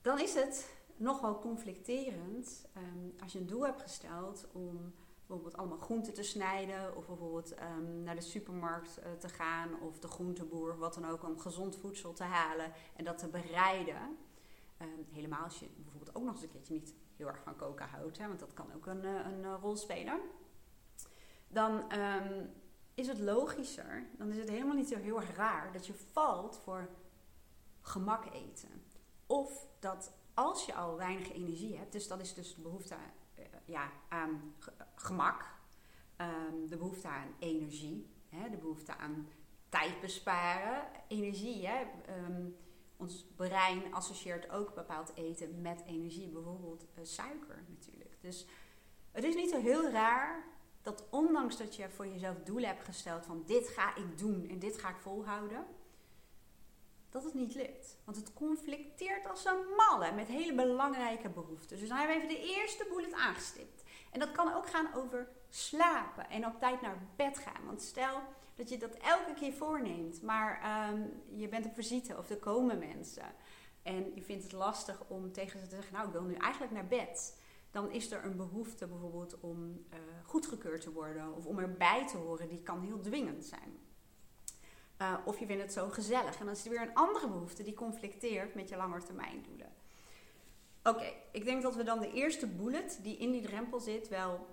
Dan 0.01 0.19
is 0.19 0.35
het 0.35 0.75
nog 0.97 1.21
wel 1.21 1.39
conflicterend 1.39 2.69
um, 2.77 3.15
als 3.23 3.33
je 3.33 3.39
een 3.39 3.47
doel 3.47 3.65
hebt 3.65 3.81
gesteld 3.81 4.49
om 4.53 4.93
bijvoorbeeld 5.27 5.57
allemaal 5.57 5.79
groenten 5.79 6.15
te 6.15 6.23
snijden 6.23 6.97
of 6.97 7.07
bijvoorbeeld 7.07 7.55
um, 7.61 8.03
naar 8.03 8.15
de 8.15 8.21
supermarkt 8.21 8.99
uh, 8.99 9.13
te 9.13 9.29
gaan 9.29 9.81
of 9.81 9.99
de 9.99 10.09
groenteboer, 10.09 10.79
wat 10.79 10.95
dan 10.95 11.05
ook, 11.05 11.23
om 11.23 11.39
gezond 11.39 11.77
voedsel 11.77 12.13
te 12.13 12.23
halen 12.23 12.73
en 12.97 13.05
dat 13.05 13.19
te 13.19 13.29
bereiden. 13.29 14.17
Um, 14.83 15.07
helemaal 15.11 15.45
als 15.45 15.59
je 15.59 15.67
bijvoorbeeld 15.77 16.15
ook 16.15 16.25
nog 16.25 16.35
eens 16.35 16.43
een 16.43 16.51
keertje 16.51 16.75
niet 16.75 16.95
heel 17.21 17.29
erg 17.29 17.43
van 17.43 17.57
koken 17.57 17.89
houdt, 17.89 18.19
hè, 18.19 18.27
want 18.27 18.41
dat 18.41 18.55
kan 18.55 18.75
ook 18.75 18.87
een, 18.87 19.05
een, 19.05 19.45
een 19.45 19.57
rol 19.57 19.77
spelen. 19.77 20.21
Dan 21.49 21.93
um, 21.93 22.53
is 22.95 23.07
het 23.07 23.19
logischer, 23.19 24.07
dan 24.19 24.31
is 24.31 24.39
het 24.39 24.49
helemaal 24.49 24.75
niet 24.75 24.89
zo 24.89 24.97
heel 24.97 25.17
erg 25.17 25.37
raar 25.37 25.73
dat 25.73 25.87
je 25.87 25.95
valt 25.95 26.57
voor 26.57 26.89
gemak 27.81 28.25
eten. 28.35 28.83
Of 29.27 29.67
dat 29.79 30.13
als 30.35 30.67
je 30.67 30.75
al 30.75 30.97
weinig 30.97 31.33
energie 31.33 31.77
hebt, 31.77 31.93
dus 31.93 32.09
dat 32.09 32.21
is 32.21 32.35
dus 32.35 32.55
de 32.55 32.63
behoefte 32.63 32.97
uh, 33.39 33.45
ja, 33.65 33.91
aan 34.09 34.55
gemak, 34.95 35.45
um, 36.17 36.69
de 36.69 36.77
behoefte 36.77 37.09
aan 37.09 37.35
energie, 37.39 38.11
hè, 38.29 38.51
de 38.51 38.57
behoefte 38.57 38.97
aan 38.97 39.29
tijd 39.69 40.01
besparen, 40.01 40.83
energie. 41.09 41.67
Hè, 41.67 41.87
um, 42.27 42.57
ons 43.01 43.27
brein 43.37 43.95
associeert 43.95 44.51
ook 44.51 44.75
bepaald 44.75 45.13
eten 45.15 45.61
met 45.61 45.83
energie, 45.87 46.29
bijvoorbeeld 46.29 46.85
uh, 46.99 47.05
suiker 47.05 47.65
natuurlijk. 47.69 48.17
Dus 48.21 48.47
het 49.13 49.25
is 49.25 49.35
niet 49.35 49.51
zo 49.51 49.61
heel 49.61 49.91
raar 49.91 50.45
dat 50.83 51.05
ondanks 51.11 51.57
dat 51.57 51.77
je 51.77 51.91
voor 51.91 52.07
jezelf 52.07 52.37
doelen 52.45 52.69
hebt 52.69 52.85
gesteld 52.85 53.27
van 53.27 53.43
dit 53.47 53.69
ga 53.69 53.97
ik 53.97 54.19
doen 54.19 54.49
en 54.49 54.59
dit 54.59 54.79
ga 54.79 54.89
ik 54.89 54.99
volhouden, 55.01 55.67
dat 57.11 57.25
het 57.25 57.35
niet 57.35 57.55
lukt. 57.55 57.97
Want 58.05 58.17
het 58.17 58.33
conflicteert 58.33 59.29
als 59.29 59.45
een 59.45 59.75
malle 59.77 60.13
met 60.13 60.27
hele 60.27 60.55
belangrijke 60.55 61.29
behoeften. 61.29 61.79
Dus 61.79 61.89
dan 61.89 61.99
hebben 61.99 62.17
we 62.17 62.23
even 62.23 62.35
de 62.37 62.55
eerste 62.55 62.87
bullet 62.89 63.13
aangestipt. 63.13 63.83
En 64.11 64.21
dat 64.21 64.33
kan 64.33 64.55
ook 64.55 64.69
gaan 64.69 64.95
over 64.95 65.29
slapen 65.49 66.31
en 66.31 66.47
op 66.47 66.59
tijd 66.59 66.81
naar 66.81 66.99
bed 67.17 67.39
gaan. 67.39 67.65
Want 67.67 67.83
stel 67.83 68.23
dat 68.61 68.69
je 68.69 68.79
dat 68.79 68.95
elke 68.95 69.35
keer 69.35 69.53
voorneemt, 69.53 70.23
maar 70.23 70.89
um, 70.93 71.23
je 71.39 71.49
bent 71.49 71.67
op 71.67 71.75
visite 71.75 72.19
of 72.19 72.31
er 72.31 72.37
komen 72.37 72.79
mensen. 72.79 73.25
En 73.83 74.13
je 74.15 74.23
vindt 74.23 74.43
het 74.43 74.53
lastig 74.53 75.03
om 75.09 75.33
tegen 75.33 75.61
ze 75.61 75.67
te 75.67 75.75
zeggen, 75.75 75.93
nou 75.93 76.07
ik 76.07 76.13
wil 76.13 76.23
nu 76.23 76.35
eigenlijk 76.35 76.73
naar 76.73 76.87
bed. 76.87 77.39
Dan 77.71 77.91
is 77.91 78.11
er 78.11 78.25
een 78.25 78.37
behoefte 78.37 78.87
bijvoorbeeld 78.87 79.41
om 79.41 79.69
uh, 79.71 79.99
goedgekeurd 80.25 80.81
te 80.81 80.93
worden 80.93 81.37
of 81.37 81.47
om 81.47 81.59
erbij 81.59 82.07
te 82.07 82.17
horen. 82.17 82.49
Die 82.49 82.63
kan 82.63 82.81
heel 82.81 83.01
dwingend 83.01 83.45
zijn. 83.45 83.79
Uh, 85.03 85.15
of 85.25 85.39
je 85.39 85.47
vindt 85.47 85.63
het 85.63 85.73
zo 85.73 85.89
gezellig. 85.89 86.39
En 86.39 86.45
dan 86.45 86.55
is 86.55 86.65
er 86.65 86.71
weer 86.71 86.83
een 86.83 86.95
andere 86.95 87.29
behoefte 87.29 87.63
die 87.63 87.75
conflicteert 87.75 88.55
met 88.55 88.69
je 88.69 88.77
langetermijndoelen. 88.77 89.73
Oké, 90.83 91.13
ik 91.33 91.45
denk 91.45 91.63
dat 91.63 91.77
we 91.77 91.83
dan 91.83 92.01
de 92.01 92.13
eerste 92.13 92.47
bullet 92.47 92.99
die 93.03 93.17
in 93.17 93.31
die 93.31 93.43
drempel 93.43 93.81
zit 93.81 94.09
wel 94.09 94.47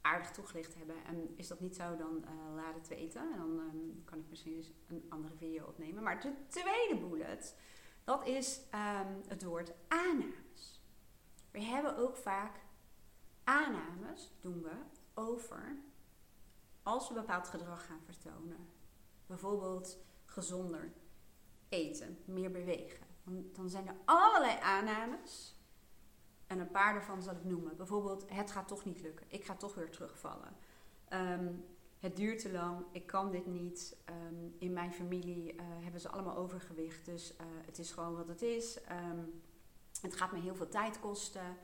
aardig 0.00 0.30
toegelicht 0.30 0.74
hebben. 0.74 1.04
En 1.04 1.36
is 1.36 1.48
dat 1.48 1.60
niet 1.60 1.76
zo, 1.76 1.96
dan 1.96 2.24
uh, 2.24 2.54
laat 2.54 2.74
het 2.74 2.88
weten. 2.88 3.32
En 3.32 3.38
dan 3.38 3.58
um, 3.58 4.02
kan 4.04 4.18
ik 4.18 4.24
misschien 4.28 4.54
eens 4.56 4.72
een 4.86 5.06
andere 5.08 5.36
video 5.36 5.66
opnemen. 5.66 6.02
Maar 6.02 6.20
de 6.20 6.32
tweede 6.48 6.96
bullet, 6.96 7.56
dat 8.04 8.26
is 8.26 8.60
um, 8.74 9.22
het 9.28 9.44
woord 9.44 9.72
aannames. 9.88 10.80
We 11.50 11.62
hebben 11.62 11.96
ook 11.96 12.16
vaak 12.16 12.56
aannames, 13.44 14.32
doen 14.40 14.62
we, 14.62 14.72
over 15.14 15.76
als 16.82 17.08
we 17.08 17.14
bepaald 17.14 17.48
gedrag 17.48 17.86
gaan 17.86 18.00
vertonen. 18.04 18.68
Bijvoorbeeld 19.26 19.98
gezonder 20.24 20.92
eten, 21.68 22.18
meer 22.24 22.50
bewegen. 22.50 23.06
Dan 23.52 23.70
zijn 23.70 23.88
er 23.88 23.96
allerlei 24.04 24.58
aannames 24.60 25.59
en 26.50 26.58
een 26.58 26.70
paar 26.70 26.92
daarvan 26.92 27.22
zal 27.22 27.34
ik 27.34 27.44
noemen. 27.44 27.76
Bijvoorbeeld, 27.76 28.24
het 28.26 28.50
gaat 28.50 28.68
toch 28.68 28.84
niet 28.84 29.00
lukken. 29.00 29.26
Ik 29.28 29.44
ga 29.44 29.54
toch 29.54 29.74
weer 29.74 29.90
terugvallen. 29.90 30.56
Um, 31.12 31.64
het 31.98 32.16
duurt 32.16 32.38
te 32.38 32.52
lang. 32.52 32.84
Ik 32.92 33.06
kan 33.06 33.30
dit 33.30 33.46
niet. 33.46 33.96
Um, 34.30 34.54
in 34.58 34.72
mijn 34.72 34.92
familie 34.92 35.54
uh, 35.54 35.60
hebben 35.82 36.00
ze 36.00 36.08
allemaal 36.08 36.36
overgewicht. 36.36 37.04
Dus 37.04 37.32
uh, 37.32 37.46
het 37.66 37.78
is 37.78 37.92
gewoon 37.92 38.16
wat 38.16 38.28
het 38.28 38.42
is. 38.42 38.78
Um, 39.10 39.42
het 40.00 40.16
gaat 40.16 40.32
me 40.32 40.40
heel 40.40 40.54
veel 40.54 40.68
tijd 40.68 41.00
kosten. 41.00 41.56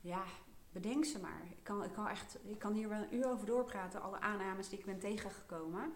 ja, 0.00 0.24
bedenk 0.70 1.04
ze 1.04 1.20
maar. 1.20 1.42
Ik 1.50 1.62
kan, 1.64 1.84
ik, 1.84 1.92
kan 1.92 2.08
echt, 2.08 2.38
ik 2.42 2.58
kan 2.58 2.72
hier 2.72 2.88
wel 2.88 3.02
een 3.02 3.14
uur 3.14 3.30
over 3.30 3.46
doorpraten. 3.46 4.02
Alle 4.02 4.20
aannames 4.20 4.68
die 4.68 4.78
ik 4.78 4.84
ben 4.84 4.98
tegengekomen. 4.98 5.92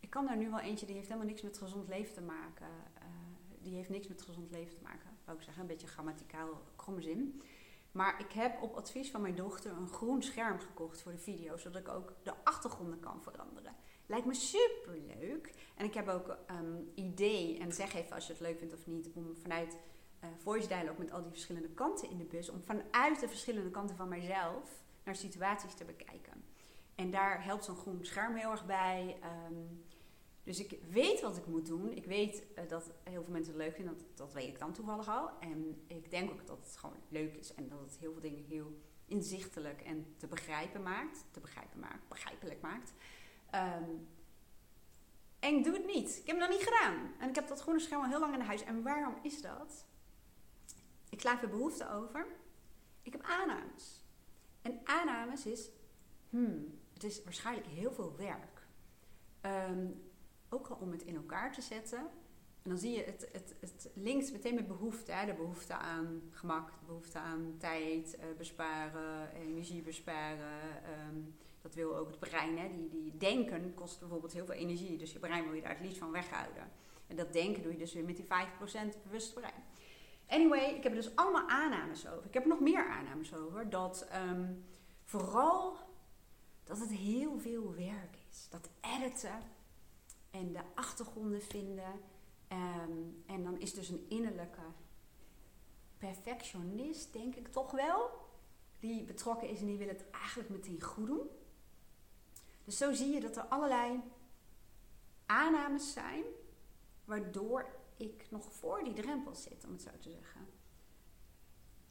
ik 0.00 0.10
kan 0.10 0.26
daar 0.26 0.36
nu 0.36 0.50
wel 0.50 0.60
eentje 0.60 0.86
die 0.86 0.94
heeft 0.94 1.08
helemaal 1.08 1.28
niks 1.28 1.42
met 1.42 1.58
gezond 1.58 1.88
leven 1.88 2.14
te 2.14 2.22
maken. 2.22 2.68
Uh, 2.98 3.29
die 3.62 3.74
heeft 3.74 3.88
niks 3.88 4.08
met 4.08 4.22
gezond 4.22 4.50
leven 4.50 4.74
te 4.74 4.82
maken. 4.82 5.18
Wou 5.24 5.38
ik 5.38 5.44
zeggen, 5.44 5.62
een 5.62 5.68
beetje 5.68 5.86
grammaticaal 5.86 6.62
kromme 6.76 7.02
zin. 7.02 7.42
Maar 7.92 8.20
ik 8.20 8.32
heb 8.32 8.62
op 8.62 8.74
advies 8.74 9.10
van 9.10 9.20
mijn 9.20 9.34
dochter 9.34 9.72
een 9.72 9.88
groen 9.88 10.22
scherm 10.22 10.58
gekocht 10.58 11.02
voor 11.02 11.12
de 11.12 11.18
video, 11.18 11.56
zodat 11.56 11.80
ik 11.80 11.88
ook 11.88 12.12
de 12.22 12.44
achtergronden 12.44 13.00
kan 13.00 13.22
veranderen. 13.22 13.74
Lijkt 14.06 14.26
me 14.26 14.34
super 14.34 14.98
leuk. 15.06 15.54
En 15.74 15.84
ik 15.84 15.94
heb 15.94 16.08
ook 16.08 16.38
um, 16.50 16.90
idee, 16.94 17.58
en 17.58 17.72
zeg 17.72 17.94
even 17.94 18.14
als 18.14 18.26
je 18.26 18.32
het 18.32 18.42
leuk 18.42 18.58
vindt 18.58 18.74
of 18.74 18.86
niet, 18.86 19.10
om 19.14 19.36
vanuit 19.42 19.76
uh, 20.24 20.30
voice 20.38 20.68
dialogue 20.68 20.98
met 20.98 21.12
al 21.12 21.22
die 21.22 21.30
verschillende 21.30 21.68
kanten 21.68 22.10
in 22.10 22.18
de 22.18 22.24
bus. 22.24 22.48
Om 22.48 22.62
vanuit 22.62 23.20
de 23.20 23.28
verschillende 23.28 23.70
kanten 23.70 23.96
van 23.96 24.08
mijzelf 24.08 24.82
naar 25.04 25.16
situaties 25.16 25.74
te 25.74 25.84
bekijken. 25.84 26.44
En 26.94 27.10
daar 27.10 27.44
helpt 27.44 27.64
zo'n 27.64 27.76
groen 27.76 28.04
scherm 28.04 28.34
heel 28.34 28.50
erg 28.50 28.66
bij. 28.66 29.16
Ehm, 29.22 29.54
dus 30.42 30.60
ik 30.60 30.78
weet 30.90 31.20
wat 31.20 31.36
ik 31.36 31.46
moet 31.46 31.66
doen. 31.66 31.92
Ik 31.92 32.04
weet 32.04 32.42
uh, 32.58 32.68
dat 32.68 32.90
heel 33.02 33.22
veel 33.22 33.32
mensen 33.32 33.52
het 33.52 33.62
leuk 33.62 33.74
vinden. 33.74 33.96
Dat, 33.96 34.06
dat 34.14 34.32
weet 34.32 34.48
ik 34.48 34.58
dan 34.58 34.72
toevallig 34.72 35.08
al. 35.08 35.30
En 35.40 35.84
ik 35.86 36.10
denk 36.10 36.30
ook 36.30 36.46
dat 36.46 36.58
het 36.64 36.76
gewoon 36.76 36.96
leuk 37.08 37.34
is. 37.34 37.54
En 37.54 37.68
dat 37.68 37.80
het 37.80 37.96
heel 37.98 38.12
veel 38.12 38.20
dingen 38.20 38.44
heel 38.44 38.80
inzichtelijk 39.06 39.80
en 39.80 40.14
te 40.16 40.26
begrijpen 40.26 40.82
maakt. 40.82 41.24
Te 41.30 41.40
begrijpen 41.40 41.80
maakt, 41.80 42.08
begrijpelijk 42.08 42.60
maakt. 42.60 42.92
Um, 43.54 44.08
en 45.40 45.54
ik 45.56 45.64
doe 45.64 45.72
het 45.72 45.86
niet. 45.86 46.18
Ik 46.18 46.26
heb 46.26 46.40
het 46.40 46.48
nog 46.48 46.58
niet 46.58 46.68
gedaan. 46.68 47.12
En 47.18 47.28
ik 47.28 47.34
heb 47.34 47.48
dat 47.48 47.60
groene 47.60 47.80
scherm 47.80 48.02
al 48.02 48.08
heel 48.08 48.20
lang 48.20 48.34
in 48.34 48.40
huis. 48.40 48.64
En 48.64 48.82
waarom 48.82 49.14
is 49.22 49.42
dat? 49.42 49.84
Ik 51.08 51.20
sla 51.20 51.36
even 51.36 51.50
behoefte 51.50 51.90
over. 51.90 52.26
Ik 53.02 53.12
heb 53.12 53.22
aannames. 53.22 54.04
En 54.62 54.80
aannames 54.84 55.46
is, 55.46 55.68
hmm, 56.30 56.78
het 56.94 57.04
is 57.04 57.24
waarschijnlijk 57.24 57.66
heel 57.66 57.92
veel 57.92 58.16
werk. 58.16 58.66
Ehm, 59.40 59.86
ook 60.50 60.66
al 60.66 60.76
om 60.76 60.90
het 60.90 61.02
in 61.02 61.16
elkaar 61.16 61.52
te 61.52 61.62
zetten. 61.62 61.98
En 62.62 62.70
dan 62.70 62.78
zie 62.78 62.90
je, 62.90 63.04
het, 63.04 63.28
het, 63.32 63.54
het 63.60 63.90
linkt 63.94 64.32
meteen 64.32 64.54
met 64.54 64.66
behoefte. 64.66 65.12
Hè? 65.12 65.26
De 65.26 65.34
behoefte 65.34 65.74
aan 65.74 66.22
gemak, 66.30 66.68
de 66.68 66.86
behoefte 66.86 67.18
aan 67.18 67.54
tijd 67.58 68.18
uh, 68.18 68.24
besparen, 68.36 69.32
energie 69.34 69.82
besparen. 69.82 70.82
Ehm, 70.84 71.20
dat 71.60 71.74
wil 71.74 71.96
ook 71.96 72.10
het 72.10 72.18
brein. 72.18 72.58
Hè? 72.58 72.68
Die, 72.68 72.88
die 72.88 73.16
denken 73.16 73.74
kost 73.74 74.00
bijvoorbeeld 74.00 74.32
heel 74.32 74.44
veel 74.44 74.54
energie. 74.54 74.98
Dus 74.98 75.12
je 75.12 75.18
brein 75.18 75.44
wil 75.44 75.54
je 75.54 75.62
daar 75.62 75.76
het 75.76 75.80
liefst 75.80 75.98
van 75.98 76.10
weghouden. 76.10 76.70
En 77.06 77.16
dat 77.16 77.32
denken 77.32 77.62
doe 77.62 77.72
je 77.72 77.78
dus 77.78 77.92
weer 77.92 78.04
met 78.04 78.16
die 78.16 78.24
5% 78.24 78.28
bewust 79.02 79.34
brein. 79.34 79.64
Anyway, 80.26 80.74
ik 80.74 80.82
heb 80.82 80.92
er 80.92 80.98
dus 80.98 81.16
allemaal 81.16 81.48
aannames 81.48 82.08
over. 82.08 82.26
Ik 82.26 82.34
heb 82.34 82.42
er 82.42 82.48
nog 82.48 82.60
meer 82.60 82.88
aannames 82.88 83.34
over. 83.34 83.70
Dat 83.70 84.06
ehm, 84.10 84.52
vooral 85.04 85.76
dat 86.64 86.78
het 86.78 86.90
heel 86.90 87.38
veel 87.38 87.74
werk 87.74 88.16
is. 88.30 88.46
Dat 88.50 88.70
editen 88.80 89.42
en 90.30 90.52
de 90.52 90.62
achtergronden 90.74 91.42
vinden. 91.42 92.00
Ehm, 92.48 92.92
en 93.26 93.42
dan 93.44 93.58
is 93.58 93.74
dus 93.74 93.88
een 93.88 94.06
innerlijke 94.08 94.62
perfectionist, 95.98 97.12
denk 97.12 97.34
ik 97.34 97.48
toch 97.48 97.70
wel. 97.70 98.10
Die 98.78 99.04
betrokken 99.04 99.48
is 99.48 99.60
en 99.60 99.66
die 99.66 99.78
wil 99.78 99.88
het 99.88 100.10
eigenlijk 100.10 100.48
meteen 100.48 100.82
goed 100.82 101.06
doen. 101.06 101.28
Dus 102.64 102.76
zo 102.76 102.92
zie 102.92 103.14
je 103.14 103.20
dat 103.20 103.36
er 103.36 103.42
allerlei 103.42 104.00
aannames 105.26 105.92
zijn, 105.92 106.24
waardoor 107.04 107.66
ik 107.96 108.26
nog 108.30 108.52
voor 108.52 108.84
die 108.84 108.92
drempel 108.92 109.34
zit, 109.34 109.64
om 109.64 109.72
het 109.72 109.82
zo 109.82 109.90
te 110.00 110.10
zeggen. 110.10 110.48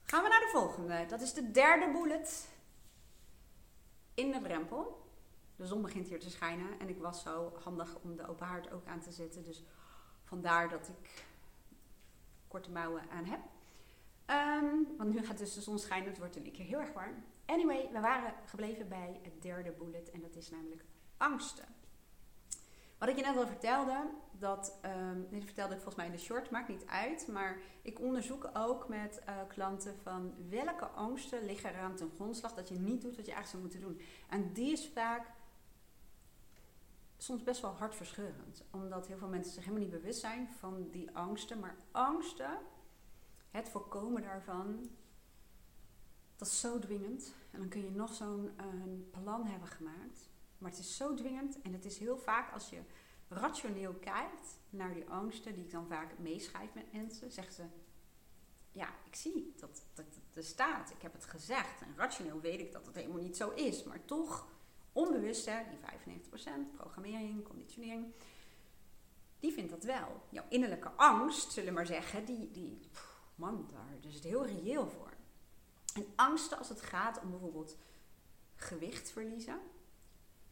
Gaan 0.03 0.23
we 0.23 0.29
naar 0.29 0.39
de 0.39 0.49
volgende. 0.51 1.05
Dat 1.05 1.21
is 1.21 1.33
de 1.33 1.51
derde 1.51 1.91
bullet 1.91 2.49
in 4.13 4.31
de 4.31 4.41
drempel. 4.41 5.08
De 5.59 5.65
zon 5.65 5.81
begint 5.81 6.07
hier 6.07 6.19
te 6.19 6.29
schijnen 6.29 6.79
en 6.79 6.89
ik 6.89 6.97
was 6.97 7.21
zo 7.21 7.53
handig 7.63 7.95
om 8.01 8.15
de 8.15 8.27
open 8.27 8.45
haard 8.45 8.71
ook 8.71 8.85
aan 8.85 8.99
te 8.99 9.11
zetten. 9.11 9.43
Dus 9.43 9.63
vandaar 10.23 10.69
dat 10.69 10.87
ik 10.87 11.25
korte 12.47 12.71
mouwen 12.71 13.09
aan 13.09 13.25
heb. 13.25 13.39
Ehm, 14.25 14.97
want 14.97 15.13
nu 15.13 15.25
gaat 15.25 15.37
dus 15.37 15.53
de 15.53 15.61
zon 15.61 15.79
schijnen, 15.79 16.07
het 16.09 16.17
wordt 16.17 16.35
een 16.35 16.51
keer 16.51 16.65
heel 16.65 16.79
erg 16.79 16.93
warm. 16.93 17.23
Anyway, 17.45 17.89
we 17.91 17.99
waren 17.99 18.33
gebleven 18.45 18.87
bij 18.87 19.19
het 19.23 19.41
derde 19.41 19.71
bullet 19.71 20.11
en 20.11 20.21
dat 20.21 20.35
is 20.35 20.49
namelijk 20.49 20.83
angsten. 21.17 21.65
Wat 22.97 23.09
ik 23.09 23.15
je 23.15 23.23
net 23.23 23.37
al 23.37 23.47
vertelde, 23.47 24.09
dat, 24.31 24.79
um, 24.85 25.27
dit 25.29 25.43
vertelde 25.43 25.73
ik 25.73 25.81
volgens 25.81 25.95
mij 25.95 26.05
in 26.05 26.11
de 26.11 26.17
short, 26.17 26.49
maakt 26.49 26.67
niet 26.67 26.85
uit. 26.85 27.27
Maar 27.27 27.59
ik 27.81 27.99
onderzoek 27.99 28.49
ook 28.53 28.87
met 28.87 29.21
uh, 29.27 29.35
klanten 29.47 29.95
van 30.03 30.33
welke 30.49 30.85
angsten 30.85 31.45
liggen 31.45 31.69
eraan 31.69 31.95
ten 31.95 32.11
grondslag 32.15 32.53
dat 32.53 32.69
je 32.69 32.79
niet 32.79 33.01
doet 33.01 33.15
wat 33.15 33.25
je 33.25 33.31
eigenlijk 33.33 33.47
zou 33.47 33.61
moeten 33.61 33.81
doen. 33.81 34.01
En 34.29 34.53
die 34.53 34.71
is 34.71 34.89
vaak 34.93 35.37
soms 37.23 37.43
best 37.43 37.61
wel 37.61 37.71
hartverscheurend. 37.71 38.63
Omdat 38.71 39.07
heel 39.07 39.17
veel 39.17 39.27
mensen 39.27 39.53
zich 39.53 39.63
helemaal 39.63 39.83
niet 39.83 40.01
bewust 40.01 40.19
zijn 40.19 40.49
van 40.59 40.89
die 40.91 41.15
angsten. 41.15 41.59
Maar 41.59 41.77
angsten, 41.91 42.57
het 43.51 43.69
voorkomen 43.69 44.21
daarvan, 44.21 44.89
dat 46.35 46.47
is 46.47 46.59
zo 46.59 46.79
dwingend. 46.79 47.33
En 47.51 47.59
dan 47.59 47.69
kun 47.69 47.83
je 47.83 47.91
nog 47.91 48.13
zo'n 48.13 48.43
uh, 48.45 49.21
plan 49.21 49.45
hebben 49.45 49.67
gemaakt. 49.67 50.29
Maar 50.57 50.69
het 50.69 50.79
is 50.79 50.95
zo 50.97 51.13
dwingend 51.13 51.61
en 51.61 51.73
het 51.73 51.85
is 51.85 51.97
heel 51.97 52.17
vaak 52.17 52.53
als 52.53 52.69
je 52.69 52.81
rationeel 53.27 53.93
kijkt 53.93 54.59
naar 54.69 54.93
die 54.93 55.09
angsten, 55.09 55.53
die 55.53 55.63
ik 55.63 55.71
dan 55.71 55.87
vaak 55.87 56.17
meeschrijf 56.17 56.73
met 56.73 56.93
mensen, 56.93 57.31
zeggen 57.31 57.53
ze: 57.53 57.63
Ja, 58.71 58.89
ik 59.05 59.15
zie 59.15 59.53
dat, 59.57 59.83
dat 59.93 60.05
er 60.33 60.43
staat. 60.43 60.89
Ik 60.89 61.01
heb 61.01 61.13
het 61.13 61.25
gezegd. 61.25 61.81
En 61.81 61.93
rationeel 61.95 62.39
weet 62.39 62.59
ik 62.59 62.71
dat 62.71 62.85
het 62.85 62.95
helemaal 62.95 63.21
niet 63.21 63.37
zo 63.37 63.49
is. 63.49 63.83
Maar 63.83 64.05
toch, 64.05 64.47
onbewust, 64.91 65.45
hè, 65.45 65.59
die 65.69 65.77
95%, 65.77 66.75
programmering, 66.75 67.43
conditionering, 67.47 68.13
die 69.39 69.51
vindt 69.51 69.69
dat 69.69 69.83
wel. 69.83 70.21
Jouw 70.29 70.45
innerlijke 70.49 70.89
angst, 70.89 71.51
zullen 71.51 71.69
we 71.69 71.75
maar 71.75 71.85
zeggen, 71.85 72.25
die, 72.25 72.51
die 72.51 72.79
man, 73.35 73.69
daar 73.71 74.09
is 74.09 74.15
het 74.15 74.23
heel 74.23 74.45
reëel 74.45 74.87
voor. 74.87 75.13
En 75.93 76.05
angsten 76.15 76.57
als 76.57 76.69
het 76.69 76.81
gaat 76.81 77.21
om 77.21 77.29
bijvoorbeeld 77.29 77.77
gewicht 78.55 79.11
verliezen. 79.11 79.59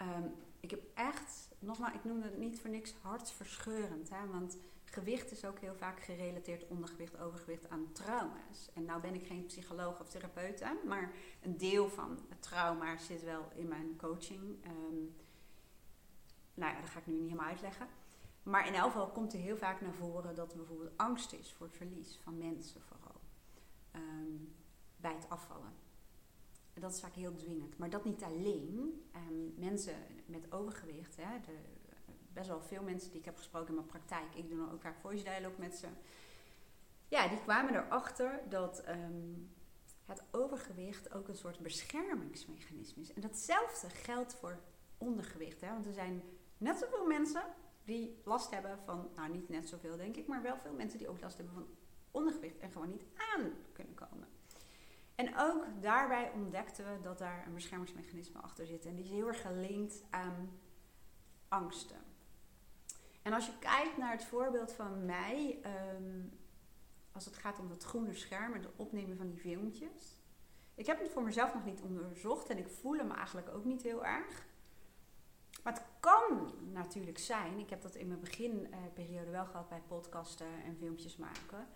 Um, 0.02 0.36
ik 0.60 0.70
heb 0.70 0.84
echt, 0.94 1.50
nogmaals, 1.60 1.94
ik 1.94 2.04
noemde 2.04 2.26
het 2.26 2.38
niet 2.38 2.60
voor 2.60 2.70
niks 2.70 2.94
hartverscheurend. 3.02 4.10
Hè? 4.10 4.28
Want 4.28 4.58
gewicht 4.90 5.32
is 5.32 5.46
ook 5.46 5.60
heel 5.60 5.76
vaak 5.76 6.00
gerelateerd, 6.00 6.68
ondergewicht, 6.68 7.20
overgewicht, 7.20 7.70
aan 7.70 7.92
trauma's. 7.92 8.70
En 8.74 8.86
nou 8.86 9.02
ben 9.02 9.14
ik 9.14 9.28
geen 9.28 9.46
psycholoog 9.46 10.00
of 10.00 10.10
therapeut, 10.10 10.64
maar 10.86 11.12
een 11.42 11.58
deel 11.58 11.90
van 11.90 12.20
het 12.30 12.42
trauma 12.42 12.98
zit 12.98 13.24
wel 13.24 13.52
in 13.56 13.68
mijn 13.68 13.98
coaching. 13.98 14.66
Um, 14.66 15.16
nou 16.54 16.74
ja, 16.74 16.82
dat 16.82 16.90
ga 16.90 17.00
ik 17.00 17.08
nu 17.08 17.14
niet 17.14 17.30
helemaal 17.30 17.50
uitleggen. 17.50 17.88
Maar 18.44 18.68
in 18.68 18.74
elk 18.74 18.92
geval 18.92 19.10
komt 19.10 19.34
er 19.34 19.40
heel 19.40 19.58
vaak 19.58 19.82
naar 19.82 19.94
voren 19.94 20.36
dat 20.36 20.52
er 20.52 20.58
bijvoorbeeld 20.58 20.98
angst 20.98 21.34
is 21.34 21.54
voor 21.54 21.66
het 21.68 21.76
verlies 21.76 22.20
van 22.24 22.38
mensen 22.38 22.82
vooral. 22.82 23.22
Um, 23.96 24.56
bij 24.98 25.14
het 25.14 25.30
afvallen. 25.30 25.74
Dat 26.74 26.94
is 26.94 27.00
vaak 27.00 27.14
heel 27.14 27.36
dwingend. 27.36 27.78
Maar 27.78 27.90
dat 27.90 28.06
niet 28.06 28.24
alleen. 28.24 29.04
Um, 29.16 29.54
mensen 29.58 29.96
met 30.26 30.52
overgewicht, 30.52 31.16
hè, 31.16 31.40
de, 31.40 31.56
best 32.38 32.50
wel 32.50 32.62
veel 32.62 32.84
mensen 32.84 33.10
die 33.12 33.20
ik 33.20 33.26
heb 33.26 33.38
gesproken 33.38 33.68
in 33.68 33.76
mijn 33.76 33.88
praktijk, 33.88 34.36
ik 34.36 34.50
doe 34.50 34.58
dan 34.58 34.72
ook 34.72 34.82
vaak 34.82 35.00
voice 35.00 35.24
dialogue 35.24 35.60
met 35.60 35.76
ze. 35.76 35.88
Ja, 37.08 37.28
die 37.28 37.42
kwamen 37.42 37.76
erachter 37.76 38.42
dat 38.50 38.84
um, 38.88 39.52
het 40.06 40.24
overgewicht 40.32 41.14
ook 41.14 41.28
een 41.28 41.36
soort 41.36 41.60
beschermingsmechanisme 41.60 43.02
is. 43.02 43.14
En 43.14 43.22
datzelfde 43.22 43.90
geldt 43.90 44.34
voor 44.34 44.60
ondergewicht. 44.98 45.62
Hè? 45.62 45.68
Want 45.68 45.86
er 45.86 45.94
zijn 45.94 46.24
net 46.58 46.78
zoveel 46.78 47.06
mensen 47.06 47.44
die 47.84 48.22
last 48.24 48.52
hebben 48.52 48.80
van, 48.86 49.10
nou 49.16 49.30
niet 49.30 49.50
net 49.50 49.70
zoveel 49.70 49.98
denk 49.98 50.16
ik, 50.16 50.28
maar 50.28 50.42
wel 50.42 50.58
veel 50.58 50.74
mensen 50.74 51.00
die 51.00 51.10
ook 51.10 51.22
last 51.22 51.38
hebben 51.38 51.56
van 51.56 51.68
ondergewicht 52.12 52.60
en 52.60 52.72
gewoon 52.72 52.90
niet 52.90 53.06
aan 53.36 53.54
kunnen 53.74 53.94
komen. 53.94 54.28
En 55.16 55.38
ook 55.38 55.66
daarbij 55.82 56.32
ontdekten 56.32 56.86
we 56.86 57.02
dat 57.02 57.18
daar 57.18 57.48
een 57.48 57.54
beschermingsmechanisme 57.54 58.40
achter 58.40 58.66
zit. 58.66 58.86
En 58.86 58.96
die 58.96 59.04
is 59.04 59.12
heel 59.12 59.28
erg 59.28 59.42
gelinkt 59.42 60.04
aan 60.10 60.60
angsten. 61.48 62.07
En 63.28 63.34
als 63.34 63.46
je 63.46 63.60
kijkt 63.60 63.98
naar 63.98 64.12
het 64.12 64.26
voorbeeld 64.26 64.72
van 64.74 65.06
mij, 65.06 65.60
ehm, 65.62 66.22
als 67.12 67.26
het 67.26 67.36
gaat 67.36 67.60
om 67.60 67.68
dat 67.68 67.84
groene 67.84 68.14
scherm 68.14 68.54
en 68.54 68.62
het 68.62 68.76
opnemen 68.76 69.18
van 69.18 69.28
die 69.28 69.38
filmpjes. 69.38 70.22
Ik 70.76 70.86
heb 70.86 71.00
het 71.00 71.10
voor 71.10 71.24
mezelf 71.24 71.54
nog 71.54 71.66
niet 71.66 71.82
onderzocht 71.82 72.50
en 72.50 72.58
ik 72.58 72.70
voel 72.70 72.98
hem 72.98 73.12
eigenlijk 73.12 73.50
ook 73.50 73.66
niet 73.66 73.82
heel 73.82 74.06
erg. 74.06 74.46
Maar 75.64 75.74
het 75.74 75.84
kan 76.00 76.54
natuurlijk 76.74 77.18
zijn, 77.18 77.60
ik 77.60 77.70
heb 77.70 77.82
dat 77.82 77.96
in 77.96 78.08
mijn 78.08 78.20
beginperiode 78.20 79.32
wel 79.32 79.46
gehad 79.46 79.70
bij 79.70 79.82
podcasten 79.88 80.64
en 80.66 80.78
filmpjes 80.78 81.18
maken 81.18 81.68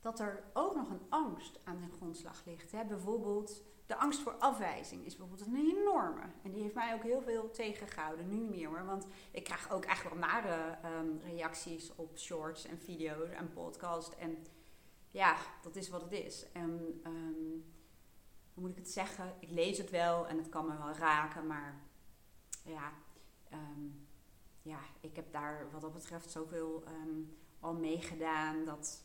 dat 0.00 0.20
er 0.20 0.44
ook 0.52 0.74
nog 0.74 0.90
een 0.90 1.06
angst 1.08 1.60
aan 1.64 1.80
de 1.80 1.96
grondslag 1.96 2.44
ligt. 2.44 2.72
Hè? 2.72 2.84
Bijvoorbeeld 2.84 3.62
de 3.86 3.96
angst 3.96 4.20
voor 4.20 4.32
afwijzing 4.32 5.04
is 5.04 5.16
bijvoorbeeld 5.16 5.48
een 5.48 5.56
enorme. 5.56 6.22
En 6.42 6.52
die 6.52 6.62
heeft 6.62 6.74
mij 6.74 6.94
ook 6.94 7.02
heel 7.02 7.22
veel 7.22 7.50
tegengehouden. 7.50 8.28
Nu 8.28 8.36
niet 8.36 8.50
meer 8.50 8.68
hoor. 8.68 8.84
Want 8.84 9.06
ik 9.30 9.44
krijg 9.44 9.70
ook 9.70 9.84
echt 9.84 10.02
wel 10.02 10.18
nare 10.18 10.78
um, 10.84 11.20
reacties 11.24 11.94
op 11.94 12.18
shorts 12.18 12.64
en 12.64 12.78
video's 12.78 13.30
en 13.30 13.52
podcasts. 13.52 14.16
En 14.16 14.46
ja, 15.10 15.36
dat 15.62 15.76
is 15.76 15.88
wat 15.88 16.02
het 16.02 16.12
is. 16.12 16.52
En 16.52 17.00
um, 17.06 17.64
hoe 18.54 18.62
moet 18.62 18.70
ik 18.70 18.76
het 18.76 18.90
zeggen? 18.90 19.34
Ik 19.38 19.50
lees 19.50 19.78
het 19.78 19.90
wel 19.90 20.26
en 20.26 20.38
het 20.38 20.48
kan 20.48 20.66
me 20.66 20.78
wel 20.78 20.92
raken. 20.92 21.46
Maar 21.46 21.80
ja, 22.64 22.92
um, 23.52 24.06
ja 24.62 24.78
ik 25.00 25.16
heb 25.16 25.32
daar 25.32 25.70
wat 25.70 25.80
dat 25.80 25.92
betreft 25.92 26.30
zoveel 26.30 26.84
al 27.60 27.74
meegedaan. 27.74 28.64
Dat 28.64 29.02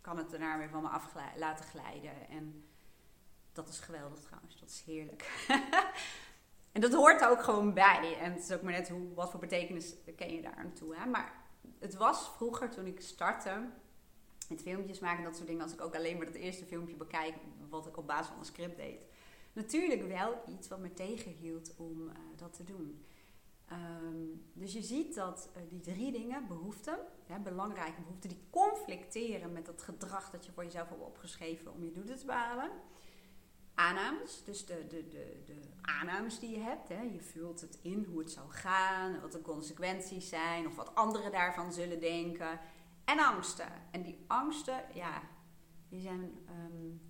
kan 0.00 0.16
het 0.16 0.30
daarna 0.30 0.58
weer 0.58 0.68
van 0.68 0.82
me 0.82 0.88
af 0.88 1.14
laten 1.36 1.64
glijden. 1.64 2.28
En 2.28 2.65
dat 3.56 3.68
is 3.68 3.78
geweldig 3.78 4.20
trouwens, 4.20 4.60
dat 4.60 4.68
is 4.68 4.82
heerlijk. 4.86 5.46
en 6.72 6.80
dat 6.80 6.92
hoort 6.92 7.20
er 7.20 7.28
ook 7.28 7.42
gewoon 7.42 7.74
bij. 7.74 8.18
En 8.20 8.32
het 8.32 8.42
is 8.42 8.52
ook 8.52 8.62
maar 8.62 8.72
net 8.72 8.88
hoe, 8.88 9.14
wat 9.14 9.30
voor 9.30 9.40
betekenis 9.40 9.94
ken 10.16 10.34
je 10.34 10.42
daar 10.42 10.54
aan 10.54 10.72
toe. 10.72 10.96
Hè? 10.96 11.06
Maar 11.06 11.32
het 11.78 11.94
was 11.94 12.30
vroeger 12.36 12.70
toen 12.70 12.86
ik 12.86 13.00
startte, 13.00 13.68
met 14.48 14.62
filmpjes 14.62 14.98
maken 14.98 15.18
en 15.18 15.24
dat 15.24 15.36
soort 15.36 15.48
dingen. 15.48 15.62
Als 15.62 15.72
ik 15.72 15.80
ook 15.80 15.94
alleen 15.94 16.16
maar 16.16 16.26
dat 16.26 16.34
eerste 16.34 16.64
filmpje 16.64 16.96
bekijk, 16.96 17.34
wat 17.68 17.86
ik 17.86 17.96
op 17.96 18.06
basis 18.06 18.26
van 18.26 18.38
een 18.38 18.44
script 18.44 18.76
deed. 18.76 19.00
Natuurlijk 19.52 20.02
wel 20.02 20.42
iets 20.46 20.68
wat 20.68 20.78
me 20.78 20.92
tegenhield 20.92 21.74
om 21.76 22.08
eh, 22.08 22.16
dat 22.36 22.54
te 22.54 22.64
doen. 22.64 23.04
Ehm, 23.68 24.24
dus 24.52 24.72
je 24.72 24.82
ziet 24.82 25.14
dat 25.14 25.50
uh, 25.56 25.62
die 25.68 25.80
drie 25.80 26.12
dingen, 26.12 26.46
behoeften, 26.46 26.98
ja, 27.26 27.38
belangrijke 27.38 28.00
behoeften, 28.00 28.28
die 28.28 28.46
conflicteren 28.50 29.52
met 29.52 29.66
dat 29.66 29.82
gedrag 29.82 30.30
dat 30.30 30.46
je 30.46 30.52
voor 30.52 30.64
jezelf 30.64 30.88
hebt 30.88 31.00
opgeschreven 31.00 31.72
om 31.72 31.84
je 31.84 31.92
doelen 31.92 32.16
te 32.16 32.26
behalen. 32.26 32.70
Aannames, 33.76 34.44
dus 34.44 34.66
de, 34.66 34.86
de, 34.88 35.08
de, 35.08 35.42
de 35.44 35.60
aannames 35.80 36.38
die 36.38 36.50
je 36.50 36.58
hebt. 36.58 36.88
Hè. 36.88 37.00
Je 37.00 37.20
vult 37.20 37.60
het 37.60 37.78
in 37.82 38.06
hoe 38.10 38.18
het 38.18 38.30
zou 38.30 38.50
gaan, 38.50 39.20
wat 39.20 39.32
de 39.32 39.42
consequenties 39.42 40.28
zijn 40.28 40.66
of 40.66 40.76
wat 40.76 40.94
anderen 40.94 41.32
daarvan 41.32 41.72
zullen 41.72 42.00
denken. 42.00 42.60
En 43.04 43.18
angsten. 43.18 43.68
En 43.90 44.02
die 44.02 44.24
angsten, 44.26 44.84
ja, 44.94 45.22
die 45.88 46.00
zijn, 46.00 46.20
um, 46.20 47.00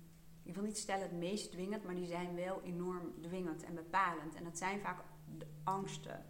ik 0.43 0.55
wil 0.55 0.63
niet 0.63 0.77
stellen 0.77 1.03
het 1.03 1.17
meest 1.17 1.51
dwingend, 1.51 1.83
maar 1.83 1.95
die 1.95 2.07
zijn 2.07 2.35
wel 2.35 2.61
enorm 2.61 3.21
dwingend 3.21 3.63
en 3.63 3.75
bepalend. 3.75 4.35
En 4.35 4.43
dat 4.43 4.57
zijn 4.57 4.79
vaak 4.79 5.03
de 5.37 5.47
angsten. 5.63 6.25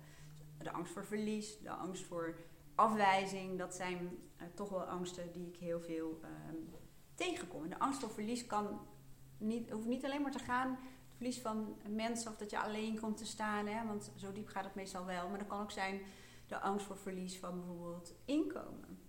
De 0.58 0.72
angst 0.72 0.94
voor 0.94 1.06
verlies, 1.06 1.60
de 1.60 1.70
angst 1.70 2.03
voor 2.03 2.36
afwijzing, 2.75 3.58
dat 3.58 3.75
zijn 3.75 4.17
uh, 4.41 4.48
toch 4.53 4.70
wel 4.70 4.84
angsten 4.84 5.32
die 5.32 5.48
ik 5.48 5.56
heel 5.56 5.82
veel 5.82 6.20
um, 6.24 6.70
tegenkom. 7.15 7.63
En 7.63 7.70
de 7.70 7.79
angst 7.79 8.00
voor 8.00 8.12
verlies 8.12 8.46
kan 8.46 8.79
niet, 9.38 9.70
hoeft 9.70 9.88
niet 9.88 10.06
alleen 10.06 10.22
maar 10.22 10.32
te 10.32 10.39
gaan 10.39 10.70
het 10.70 11.15
verlies 11.15 11.41
van 11.41 11.77
mensen 11.89 12.32
of 12.32 12.38
dat 12.38 12.50
je 12.50 12.60
alleen 12.60 13.00
komt 13.00 13.17
te 13.17 13.25
staan, 13.25 13.67
hè, 13.67 13.88
want 13.88 14.12
zo 14.15 14.32
diep 14.32 14.48
gaat 14.48 14.63
het 14.63 14.75
meestal 14.75 15.06
wel. 15.06 15.29
Maar 15.29 15.38
dat 15.38 15.48
kan 15.48 15.62
ook 15.62 15.72
zijn 15.72 16.01
de 16.48 16.60
angst 16.60 16.86
voor 16.86 16.98
verlies 16.98 17.39
van 17.39 17.60
bijvoorbeeld 17.60 18.13
inkomen. 18.25 19.00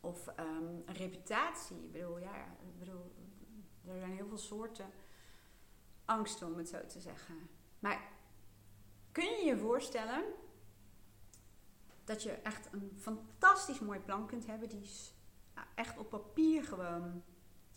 Of 0.00 0.26
een 0.36 0.82
reputatie. 0.86 1.76
Ik 1.76 1.92
bedoel, 1.92 2.18
ja, 2.18 2.44
ik 2.44 2.78
bedoel, 2.78 3.12
er 3.84 3.98
zijn 3.98 4.12
heel 4.12 4.28
veel 4.28 4.38
soorten 4.38 4.90
angsten, 6.04 6.46
om 6.46 6.58
het 6.58 6.68
zo 6.68 6.86
te 6.86 7.00
zeggen. 7.00 7.34
Maar 7.78 8.08
kun 9.12 9.24
je 9.24 9.44
je 9.44 9.58
voorstellen 9.58 10.24
dat 12.04 12.22
je 12.22 12.30
echt 12.30 12.72
een 12.72 12.92
fantastisch 12.98 13.80
mooi 13.80 14.00
plan 14.00 14.26
kunt 14.26 14.46
hebben, 14.46 14.68
die 14.68 14.80
is 14.80 15.14
nou, 15.54 15.66
echt 15.74 15.98
op 15.98 16.10
papier 16.10 16.64
gewoon. 16.64 17.22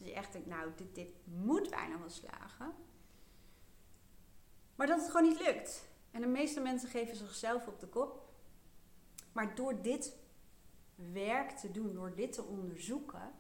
Dat 0.02 0.10
je 0.10 0.16
echt 0.16 0.32
denkt, 0.32 0.48
nou, 0.48 0.72
dit, 0.76 0.96
dit 0.96 1.10
moet 1.24 1.70
bijna 1.70 2.00
wel 2.00 2.10
slagen. 2.10 2.74
Maar 4.76 4.88
dat 4.88 5.00
het 5.00 5.12
gewoon 5.12 5.30
niet 5.30 5.42
lukt. 5.42 5.90
En 6.12 6.22
de 6.22 6.28
meeste 6.28 6.60
mensen 6.60 6.90
geven 6.90 7.16
zichzelf 7.16 7.68
op 7.68 7.80
de 7.80 7.88
kop. 7.88 8.30
Maar 9.32 9.56
door 9.56 9.82
dit 9.82 10.16
werk 10.96 11.50
te 11.50 11.72
doen, 11.72 11.94
door 11.94 12.16
dit 12.16 12.34
te 12.34 12.44
onderzoeken, 12.44 13.32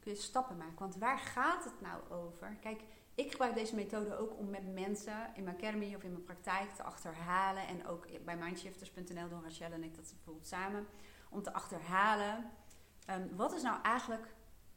kun 0.00 0.12
je 0.12 0.18
stappen 0.18 0.56
maken. 0.56 0.78
Want 0.78 0.96
waar 0.96 1.18
gaat 1.18 1.64
het 1.64 1.80
nou 1.80 2.10
over? 2.10 2.56
Kijk, 2.60 2.82
ik 3.14 3.30
gebruik 3.30 3.54
deze 3.54 3.74
methode 3.74 4.16
ook 4.16 4.38
om 4.38 4.50
met 4.50 4.72
mensen 4.72 5.30
in 5.34 5.44
mijn 5.44 5.56
academy 5.56 5.94
of 5.94 6.02
in 6.02 6.10
mijn 6.10 6.24
praktijk 6.24 6.74
te 6.74 6.82
achterhalen. 6.82 7.66
En 7.66 7.86
ook 7.86 8.24
bij 8.24 8.36
mindshifters.nl 8.36 9.28
doen 9.28 9.42
Rachel 9.42 9.72
en 9.72 9.84
ik 9.84 9.96
dat 9.96 10.12
bijvoorbeeld 10.14 10.46
samen. 10.46 10.86
Om 11.30 11.42
te 11.42 11.52
achterhalen, 11.52 12.50
um, 13.10 13.36
wat 13.36 13.54
is 13.54 13.62
nou 13.62 13.82
eigenlijk 13.82 14.33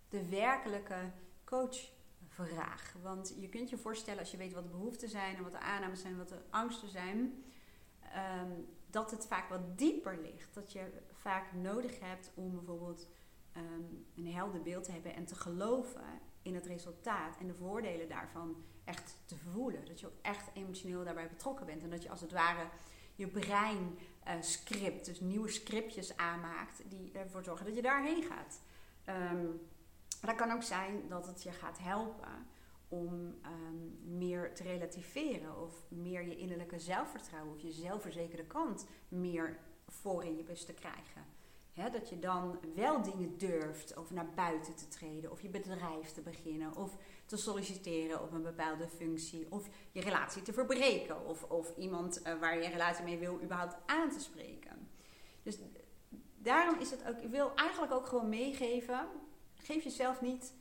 de 0.09 0.29
werkelijke 0.29 1.11
coachvraag? 1.43 2.95
Want 3.01 3.35
je 3.39 3.49
kunt 3.49 3.69
je 3.69 3.77
voorstellen 3.77 4.19
als 4.19 4.31
je 4.31 4.37
weet 4.37 4.53
wat 4.53 4.63
de 4.63 4.69
behoeften 4.69 5.09
zijn 5.09 5.35
en 5.35 5.43
wat 5.43 5.51
de 5.51 5.59
aannames 5.59 6.01
zijn, 6.01 6.17
wat 6.17 6.29
de 6.29 6.41
angsten 6.49 6.89
zijn. 6.89 7.43
Um, 8.41 8.67
dat 8.89 9.11
het 9.11 9.27
vaak 9.27 9.49
wat 9.49 9.77
dieper 9.77 10.17
ligt. 10.21 10.53
Dat 10.53 10.71
je 10.71 10.91
vaak 11.11 11.53
nodig 11.53 11.99
hebt 11.99 12.31
om 12.33 12.51
bijvoorbeeld 12.51 13.07
um, 13.57 14.05
een 14.15 14.33
helder 14.33 14.61
beeld 14.61 14.83
te 14.83 14.91
hebben 14.91 15.15
en 15.15 15.25
te 15.25 15.35
geloven 15.35 16.21
in 16.41 16.55
het 16.55 16.65
resultaat 16.65 17.37
en 17.39 17.47
de 17.47 17.53
voordelen 17.53 18.09
daarvan 18.09 18.65
echt 18.83 19.17
te 19.25 19.35
voelen. 19.37 19.85
Dat 19.85 19.99
je 19.99 20.07
ook 20.07 20.21
echt 20.21 20.49
emotioneel 20.53 21.03
daarbij 21.03 21.27
betrokken 21.27 21.65
bent. 21.65 21.83
En 21.83 21.89
dat 21.89 22.03
je 22.03 22.09
als 22.09 22.21
het 22.21 22.31
ware 22.31 22.67
je 23.15 23.27
brein 23.27 23.97
uh, 24.27 24.33
script, 24.39 25.05
dus 25.05 25.19
nieuwe 25.19 25.49
scriptjes 25.49 26.17
aanmaakt 26.17 26.81
die 26.89 27.11
ervoor 27.11 27.43
zorgen 27.43 27.65
dat 27.65 27.75
je 27.75 27.81
daarheen 27.81 28.23
gaat. 28.23 28.61
Um, 29.31 29.59
dat 30.21 30.35
kan 30.35 30.51
ook 30.51 30.63
zijn 30.63 31.07
dat 31.07 31.27
het 31.27 31.43
je 31.43 31.51
gaat 31.51 31.79
helpen 31.79 32.47
om 32.87 33.35
um, 33.45 33.99
meer 34.17 34.53
te 34.53 34.63
relativeren 34.63 35.61
of 35.61 35.73
meer 35.87 36.27
je 36.27 36.37
innerlijke 36.37 36.79
zelfvertrouwen 36.79 37.53
of 37.53 37.61
je 37.61 37.71
zelfverzekerde 37.71 38.45
kant 38.45 38.85
meer 39.07 39.57
voor 39.87 40.23
in 40.23 40.37
je 40.37 40.43
bus 40.43 40.65
te 40.65 40.73
krijgen. 40.73 41.35
dat 41.91 42.09
je 42.09 42.19
dan 42.19 42.59
wel 42.75 43.01
dingen 43.01 43.37
durft 43.37 43.97
of 43.97 44.11
naar 44.11 44.29
buiten 44.35 44.75
te 44.75 44.87
treden 44.87 45.31
of 45.31 45.41
je 45.41 45.49
bedrijf 45.49 46.11
te 46.11 46.21
beginnen 46.21 46.75
of 46.75 46.97
te 47.25 47.37
solliciteren 47.37 48.21
op 48.21 48.31
een 48.31 48.43
bepaalde 48.43 48.87
functie 48.87 49.47
of 49.49 49.69
je 49.91 50.01
relatie 50.01 50.41
te 50.41 50.53
verbreken 50.53 51.25
of, 51.25 51.43
of 51.43 51.77
iemand 51.77 52.21
uh, 52.27 52.39
waar 52.39 52.57
je 52.57 52.65
een 52.65 52.71
relatie 52.71 53.03
mee 53.03 53.17
wil 53.17 53.41
überhaupt 53.41 53.75
aan 53.85 54.09
te 54.09 54.19
spreken. 54.19 54.89
Dus 55.43 55.57
daarom 56.35 56.79
is 56.79 56.91
het 56.91 57.07
ook, 57.07 57.17
ik 57.17 57.29
wil 57.29 57.55
eigenlijk 57.55 57.93
ook 57.93 58.07
gewoon 58.07 58.29
meegeven, 58.29 59.07
geef 59.57 59.83
jezelf 59.83 60.21
niet 60.21 60.53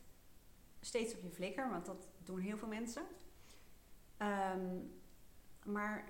steeds 0.81 1.15
op 1.15 1.23
je 1.23 1.31
flikker, 1.31 1.71
want 1.71 1.87
dat 1.87 2.09
doen 2.25 2.39
heel 2.39 2.57
veel 2.57 2.69
mensen. 2.69 3.03
Um, 4.19 4.93
maar 5.65 6.05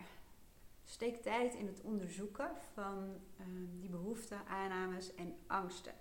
steek 0.84 1.22
tijd 1.22 1.54
in 1.54 1.66
het 1.66 1.80
onderzoeken 1.80 2.50
van 2.72 3.14
um, 3.40 3.80
die 3.80 3.90
behoeften, 3.90 4.46
aannames 4.46 5.14
en 5.14 5.36
angsten. 5.46 5.94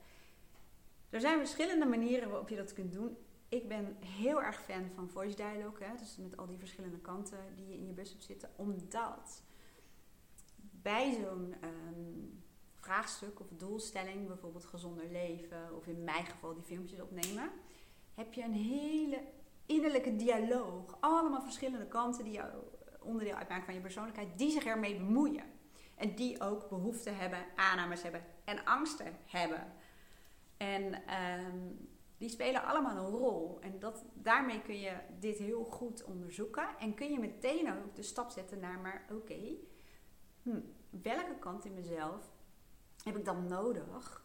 Er 1.10 1.20
zijn 1.20 1.38
verschillende 1.38 1.86
manieren 1.86 2.30
waarop 2.30 2.50
je 2.50 2.56
dat 2.56 2.74
kunt 2.74 2.94
doen. 2.94 3.18
Ik 3.50 3.68
ben 3.68 3.98
heel 4.00 4.42
erg 4.42 4.62
fan 4.62 4.90
van 4.96 5.10
voice 5.10 5.36
dialogue, 5.36 5.88
hè, 5.88 5.96
dus 5.98 6.18
met 6.18 6.38
al 6.38 6.48
die 6.48 6.58
verschillende 6.58 7.00
kanten 7.00 7.40
die 7.56 7.68
je 7.68 7.78
in 7.78 7.88
je 7.88 7.94
bus 7.94 8.10
hebt 8.10 8.24
zitten, 8.24 8.50
omdat 8.56 9.44
bij 10.72 11.14
zo'n 11.14 11.56
um, 11.64 12.44
vraagstuk 12.86 13.40
of 13.40 13.48
doelstelling, 13.50 14.28
bijvoorbeeld 14.28 14.66
gezonder 14.66 15.06
leven, 15.12 15.76
of 15.76 15.88
in 15.88 16.04
mijn 16.04 16.26
geval 16.26 16.54
die 16.54 16.64
filmpjes 16.64 17.02
opnemen, 17.02 17.52
heb 18.14 18.34
je 18.34 18.44
een 18.44 18.54
hele 18.54 19.22
innerlijke 19.66 20.16
dialoog. 20.16 20.98
Allemaal 21.00 21.42
verschillende 21.42 21.88
kanten 21.88 22.24
die 22.24 22.34
jou 22.34 22.50
onderdeel 23.00 23.36
uitmaken 23.36 23.66
van 23.66 23.74
je 23.74 23.80
persoonlijkheid, 23.80 24.38
die 24.38 24.52
zich 24.52 24.66
ermee 24.66 24.98
bemoeien. 24.98 25.44
En 25.96 26.16
die 26.16 26.42
ook 26.42 26.70
behoeften 26.70 27.18
hebben, 27.18 27.46
aannames 27.56 28.02
hebben 28.02 28.26
en 28.44 28.66
angsten 28.66 29.18
hebben. 29.26 29.74
En 30.58 30.84
um, 30.94 31.90
die 32.18 32.30
spelen 32.30 32.64
allemaal 32.64 32.98
een 32.98 33.12
rol. 33.12 33.58
En 33.62 33.80
dat, 33.80 34.06
daarmee 34.14 34.62
kun 34.62 34.80
je 34.80 34.98
dit 35.20 35.38
heel 35.38 35.64
goed 35.64 36.04
onderzoeken. 36.04 36.68
En 36.80 36.94
kun 36.94 37.12
je 37.12 37.20
meteen 37.20 37.74
ook 37.74 37.96
de 37.96 38.04
stap 38.04 38.30
zetten 38.30 38.60
naar, 38.60 38.80
maar 38.80 39.06
oké, 39.12 39.40
hm, 40.42 40.60
welke 40.90 41.36
kant 41.40 41.66
in 41.66 41.74
mezelf 41.74 42.35
heb 43.06 43.18
ik 43.18 43.26
dan 43.26 43.48
nodig 43.48 44.24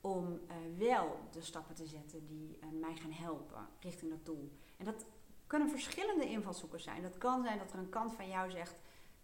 om 0.00 0.26
uh, 0.26 0.78
wel 0.78 1.18
de 1.30 1.42
stappen 1.42 1.74
te 1.74 1.86
zetten 1.86 2.26
die 2.26 2.58
uh, 2.60 2.80
mij 2.80 2.96
gaan 2.96 3.12
helpen 3.12 3.68
richting 3.80 4.10
dat 4.10 4.26
doel. 4.26 4.52
En 4.76 4.84
dat 4.84 5.06
kunnen 5.46 5.70
verschillende 5.70 6.28
invalshoeken 6.28 6.80
zijn. 6.80 7.02
Dat 7.02 7.18
kan 7.18 7.42
zijn 7.42 7.58
dat 7.58 7.72
er 7.72 7.78
een 7.78 7.88
kant 7.88 8.14
van 8.14 8.28
jou 8.28 8.50
zegt: 8.50 8.76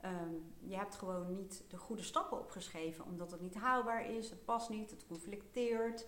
um, 0.05 0.55
je 0.59 0.77
hebt 0.77 0.95
gewoon 0.95 1.35
niet 1.37 1.65
de 1.69 1.77
goede 1.77 2.03
stappen 2.03 2.39
opgeschreven 2.39 3.05
omdat 3.05 3.31
het 3.31 3.41
niet 3.41 3.55
haalbaar 3.55 4.11
is, 4.11 4.31
het 4.31 4.45
past 4.45 4.69
niet, 4.69 4.91
het 4.91 5.07
conflicteert. 5.07 6.07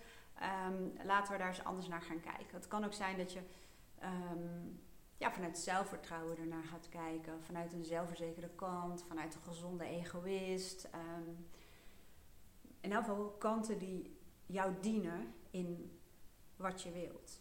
Um, 0.69 0.93
laten 1.05 1.33
we 1.33 1.39
daar 1.39 1.49
eens 1.49 1.65
anders 1.65 1.89
naar 1.89 2.03
gaan 2.03 2.21
kijken. 2.21 2.57
Het 2.57 2.69
kan 2.69 2.85
ook 2.85 2.93
zijn 2.93 3.17
dat 3.17 3.33
je 3.33 3.41
um, 4.03 4.81
ja, 5.17 5.33
vanuit 5.33 5.59
zelfvertrouwen 5.59 6.39
ernaar 6.39 6.65
gaat 6.65 6.89
kijken, 6.89 7.43
vanuit 7.43 7.73
een 7.73 7.85
zelfverzekerde 7.85 8.51
kant, 8.55 9.05
vanuit 9.09 9.35
een 9.35 9.43
gezonde 9.43 9.85
egoïst. 9.85 10.89
In 12.87 12.93
elk 12.93 13.05
geval 13.05 13.31
kanten 13.31 13.79
die 13.79 14.19
jou 14.47 14.73
dienen 14.81 15.35
in 15.51 15.99
wat 16.57 16.83
je 16.83 16.93
wilt. 16.93 17.41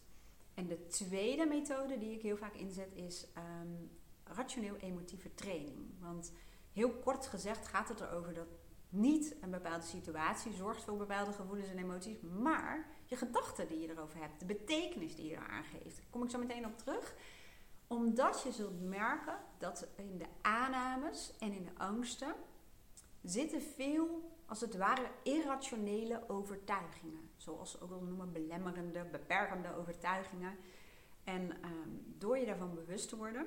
En 0.54 0.66
de 0.66 0.86
tweede 0.86 1.46
methode 1.46 1.98
die 1.98 2.12
ik 2.12 2.22
heel 2.22 2.36
vaak 2.36 2.54
inzet 2.54 2.92
is 2.94 3.26
um, 3.36 3.90
rationeel-emotieve 4.24 5.34
training. 5.34 5.94
Want 6.00 6.32
heel 6.72 6.90
kort 6.90 7.26
gezegd 7.26 7.66
gaat 7.66 7.88
het 7.88 8.00
erover 8.00 8.34
dat 8.34 8.46
niet 8.88 9.36
een 9.40 9.50
bepaalde 9.50 9.84
situatie 9.84 10.52
zorgt 10.52 10.84
voor 10.84 10.96
bepaalde 10.96 11.32
gevoelens 11.32 11.68
en 11.68 11.78
emoties, 11.78 12.20
maar 12.20 12.88
je 13.04 13.16
gedachten 13.16 13.68
die 13.68 13.80
je 13.80 13.90
erover 13.90 14.18
hebt, 14.18 14.40
de 14.40 14.46
betekenis 14.46 15.16
die 15.16 15.26
je 15.26 15.36
eraan 15.36 15.64
geeft. 15.64 15.96
Daar 15.96 16.06
kom 16.10 16.22
ik 16.22 16.30
zo 16.30 16.38
meteen 16.38 16.66
op 16.66 16.78
terug. 16.78 17.14
Omdat 17.86 18.42
je 18.42 18.52
zult 18.52 18.82
merken 18.82 19.38
dat 19.58 19.86
in 19.96 20.18
de 20.18 20.26
aannames 20.42 21.32
en 21.38 21.52
in 21.52 21.64
de 21.64 21.78
angsten 21.78 22.34
zitten 23.22 23.62
veel 23.62 24.35
als 24.46 24.60
het 24.60 24.76
ware 24.76 25.10
irrationele 25.22 26.28
overtuigingen. 26.28 27.30
Zoals 27.36 27.70
ze 27.70 27.80
ook 27.80 27.90
wel 27.90 28.02
noemen, 28.02 28.32
belemmerende, 28.32 29.04
beperkende 29.04 29.74
overtuigingen. 29.74 30.56
En 31.24 31.64
um, 31.64 32.14
door 32.18 32.38
je 32.38 32.46
daarvan 32.46 32.74
bewust 32.74 33.08
te 33.08 33.16
worden, 33.16 33.46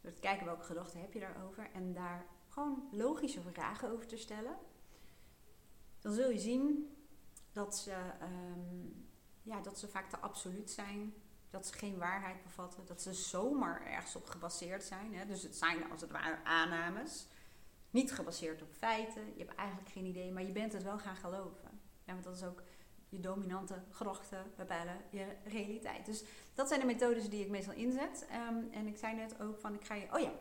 door 0.00 0.12
te 0.12 0.20
kijken 0.20 0.46
welke 0.46 0.64
gedachten 0.64 1.00
heb 1.00 1.12
je 1.12 1.20
daarover 1.20 1.70
en 1.72 1.92
daar 1.92 2.26
gewoon 2.48 2.88
logische 2.90 3.40
vragen 3.40 3.90
over 3.90 4.06
te 4.06 4.16
stellen, 4.16 4.56
dan 6.00 6.12
zul 6.12 6.30
je 6.30 6.38
zien 6.38 6.96
dat 7.52 7.76
ze 7.76 7.94
um, 8.22 9.02
ja, 9.42 9.60
dat 9.60 9.78
ze 9.78 9.88
vaak 9.88 10.10
te 10.10 10.18
absoluut 10.18 10.70
zijn. 10.70 11.14
Dat 11.50 11.66
ze 11.66 11.72
geen 11.72 11.98
waarheid 11.98 12.42
bevatten. 12.42 12.86
Dat 12.86 13.02
ze 13.02 13.12
zomaar 13.12 13.86
ergens 13.86 14.16
op 14.16 14.26
gebaseerd 14.26 14.84
zijn. 14.84 15.14
Hè? 15.14 15.26
Dus 15.26 15.42
het 15.42 15.56
zijn 15.56 15.90
als 15.90 16.00
het 16.00 16.10
ware 16.10 16.44
aannames. 16.44 17.26
Niet 17.92 18.12
gebaseerd 18.12 18.62
op 18.62 18.72
feiten. 18.72 19.22
Je 19.36 19.44
hebt 19.44 19.54
eigenlijk 19.54 19.88
geen 19.88 20.04
idee, 20.04 20.32
maar 20.32 20.42
je 20.42 20.52
bent 20.52 20.72
het 20.72 20.82
wel 20.82 20.98
gaan 20.98 21.16
geloven. 21.16 21.80
Ja, 22.04 22.12
want 22.12 22.24
dat 22.24 22.36
is 22.36 22.44
ook 22.44 22.62
je 23.08 23.20
dominante 23.20 23.82
gedachten 23.90 24.52
bepalen 24.56 24.96
je 25.10 25.26
realiteit. 25.44 26.06
Dus 26.06 26.24
dat 26.54 26.68
zijn 26.68 26.80
de 26.80 26.86
methodes 26.86 27.28
die 27.28 27.44
ik 27.44 27.50
meestal 27.50 27.74
inzet. 27.74 28.26
Ehm, 28.30 28.56
en 28.70 28.86
ik 28.86 28.96
zei 28.96 29.14
net 29.14 29.40
ook 29.40 29.58
van, 29.58 29.74
ik 29.74 29.84
ga 29.84 29.94
je... 29.94 30.06
Oh 30.12 30.20
ja, 30.20 30.32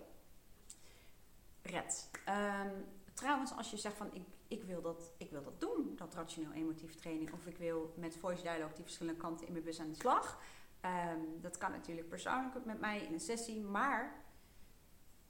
red. 1.62 2.10
Ehm, 2.26 2.82
trouwens, 3.14 3.52
als 3.52 3.72
je 3.72 3.78
zegt 3.78 3.98
van, 3.98 4.14
ik, 4.14 4.24
ik, 4.48 4.64
wil 4.64 4.82
dat, 4.82 5.14
ik 5.18 5.32
wil 5.32 5.44
dat 5.44 5.60
doen, 5.60 5.94
dat 5.96 6.14
rationeel-emotief 6.14 6.96
training... 6.96 7.34
of 7.34 7.48
ik 7.48 7.58
wil 7.58 7.94
met 7.98 8.18
voice 8.18 8.42
dialogue 8.42 8.76
die 8.76 8.84
verschillende 8.84 9.20
kanten 9.20 9.46
in 9.48 9.52
mijn 9.52 9.66
bus 9.66 9.80
aan 9.80 9.90
de 9.90 9.96
slag... 9.96 10.40
Ehm, 10.82 11.20
dat 11.42 11.58
kan 11.58 11.72
natuurlijk 11.72 12.10
persoonlijk 12.10 12.66
met 12.66 12.80
mij 12.80 13.02
in 13.06 13.14
een 13.14 13.20
sessie, 13.20 13.62
maar 13.62 14.24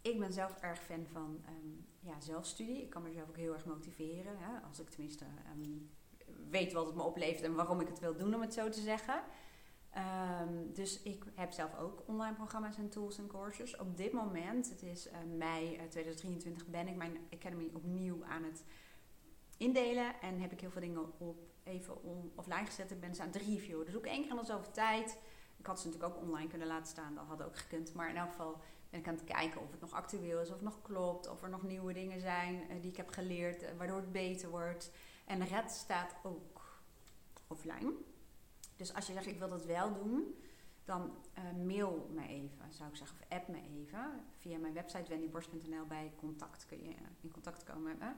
ik 0.01 0.19
ben 0.19 0.33
zelf 0.33 0.57
erg 0.61 0.79
fan 0.79 1.05
van 1.11 1.43
ja, 2.01 2.19
zelfstudie. 2.19 2.81
Ik 2.81 2.89
kan 2.89 3.01
mezelf 3.01 3.29
ook 3.29 3.37
heel 3.37 3.53
erg 3.53 3.65
motiveren. 3.65 4.37
Hè? 4.37 4.59
Als 4.67 4.79
ik 4.79 4.89
tenminste 4.89 5.25
weet 6.49 6.73
wat 6.73 6.85
het 6.85 6.95
me 6.95 7.03
oplevert 7.03 7.43
en 7.43 7.55
waarom 7.55 7.81
ik 7.81 7.87
het 7.87 7.99
wil 7.99 8.17
doen, 8.17 8.35
om 8.35 8.41
het 8.41 8.53
zo 8.53 8.69
te 8.69 8.81
zeggen. 8.81 9.23
Ehm, 9.89 10.73
dus 10.73 11.01
ik 11.01 11.23
heb 11.35 11.51
zelf 11.51 11.77
ook 11.77 12.03
online 12.05 12.35
programma's 12.35 12.77
en 12.77 12.89
tools 12.89 13.17
en 13.17 13.27
courses. 13.27 13.77
Op 13.77 13.97
dit 13.97 14.11
moment, 14.11 14.69
het 14.69 14.83
is 14.83 15.07
uh, 15.07 15.13
mei 15.37 15.75
2023, 15.89 16.67
ben 16.67 16.87
ik 16.87 16.95
mijn 16.95 17.17
Academy 17.33 17.69
opnieuw 17.73 18.25
aan 18.25 18.43
het 18.43 18.63
indelen. 19.57 20.21
En 20.21 20.39
heb 20.39 20.51
ik 20.51 20.61
heel 20.61 20.71
veel 20.71 20.81
dingen 20.81 21.19
op 21.19 21.37
even 21.63 22.03
on, 22.03 22.31
offline 22.35 22.65
gezet. 22.65 22.91
Ik 22.91 22.99
ben 22.99 23.15
ze 23.15 23.21
aan 23.21 23.27
het 23.27 23.41
reviewen. 23.41 23.91
Doe 23.91 24.01
ik 24.01 24.07
één 24.07 24.21
keer 24.21 24.31
in 24.31 24.37
de 24.37 24.45
zoveel 24.45 24.71
tijd. 24.71 25.17
Ik 25.57 25.65
had 25.65 25.79
ze 25.79 25.87
natuurlijk 25.87 26.15
ook 26.15 26.23
online 26.23 26.49
kunnen 26.49 26.67
laten 26.67 26.87
staan. 26.87 27.15
Dat 27.15 27.25
had 27.25 27.43
ook 27.43 27.57
gekund. 27.57 27.93
Maar 27.93 28.09
in 28.09 28.17
elk 28.17 28.29
geval 28.29 28.61
ben 28.91 28.99
ik 28.99 29.07
aan 29.07 29.13
het 29.13 29.23
kijken 29.23 29.61
of 29.61 29.71
het 29.71 29.81
nog 29.81 29.91
actueel 29.91 30.41
is, 30.41 30.47
of 30.47 30.53
het 30.53 30.63
nog 30.63 30.81
klopt. 30.81 31.29
Of 31.29 31.43
er 31.43 31.49
nog 31.49 31.63
nieuwe 31.63 31.93
dingen 31.93 32.19
zijn 32.19 32.55
uh, 32.55 32.81
die 32.81 32.91
ik 32.91 32.97
heb 32.97 33.09
geleerd, 33.09 33.63
uh, 33.63 33.69
waardoor 33.77 33.97
het 33.97 34.11
beter 34.11 34.49
wordt. 34.49 34.91
En 35.25 35.45
Red 35.45 35.71
staat 35.71 36.15
ook 36.23 36.81
offline. 37.47 37.93
Dus 38.75 38.93
als 38.93 39.07
je 39.07 39.13
zegt 39.13 39.27
ik 39.27 39.39
wil 39.39 39.49
dat 39.49 39.65
wel 39.65 39.93
doen, 39.93 40.35
dan 40.85 41.15
uh, 41.37 41.65
mail 41.65 42.09
me 42.13 42.27
even, 42.27 42.73
zou 42.73 42.89
ik 42.89 42.95
zeggen, 42.95 43.17
of 43.19 43.37
app 43.37 43.47
me 43.47 43.61
even. 43.61 44.23
Via 44.37 44.57
mijn 44.57 44.73
website 44.73 45.09
wendyborst.nl 45.09 45.85
bij 45.85 46.13
contact 46.17 46.65
kun 46.65 46.83
je 46.83 46.93
in 47.21 47.31
contact 47.31 47.63
komen 47.63 47.97
me. 47.97 48.11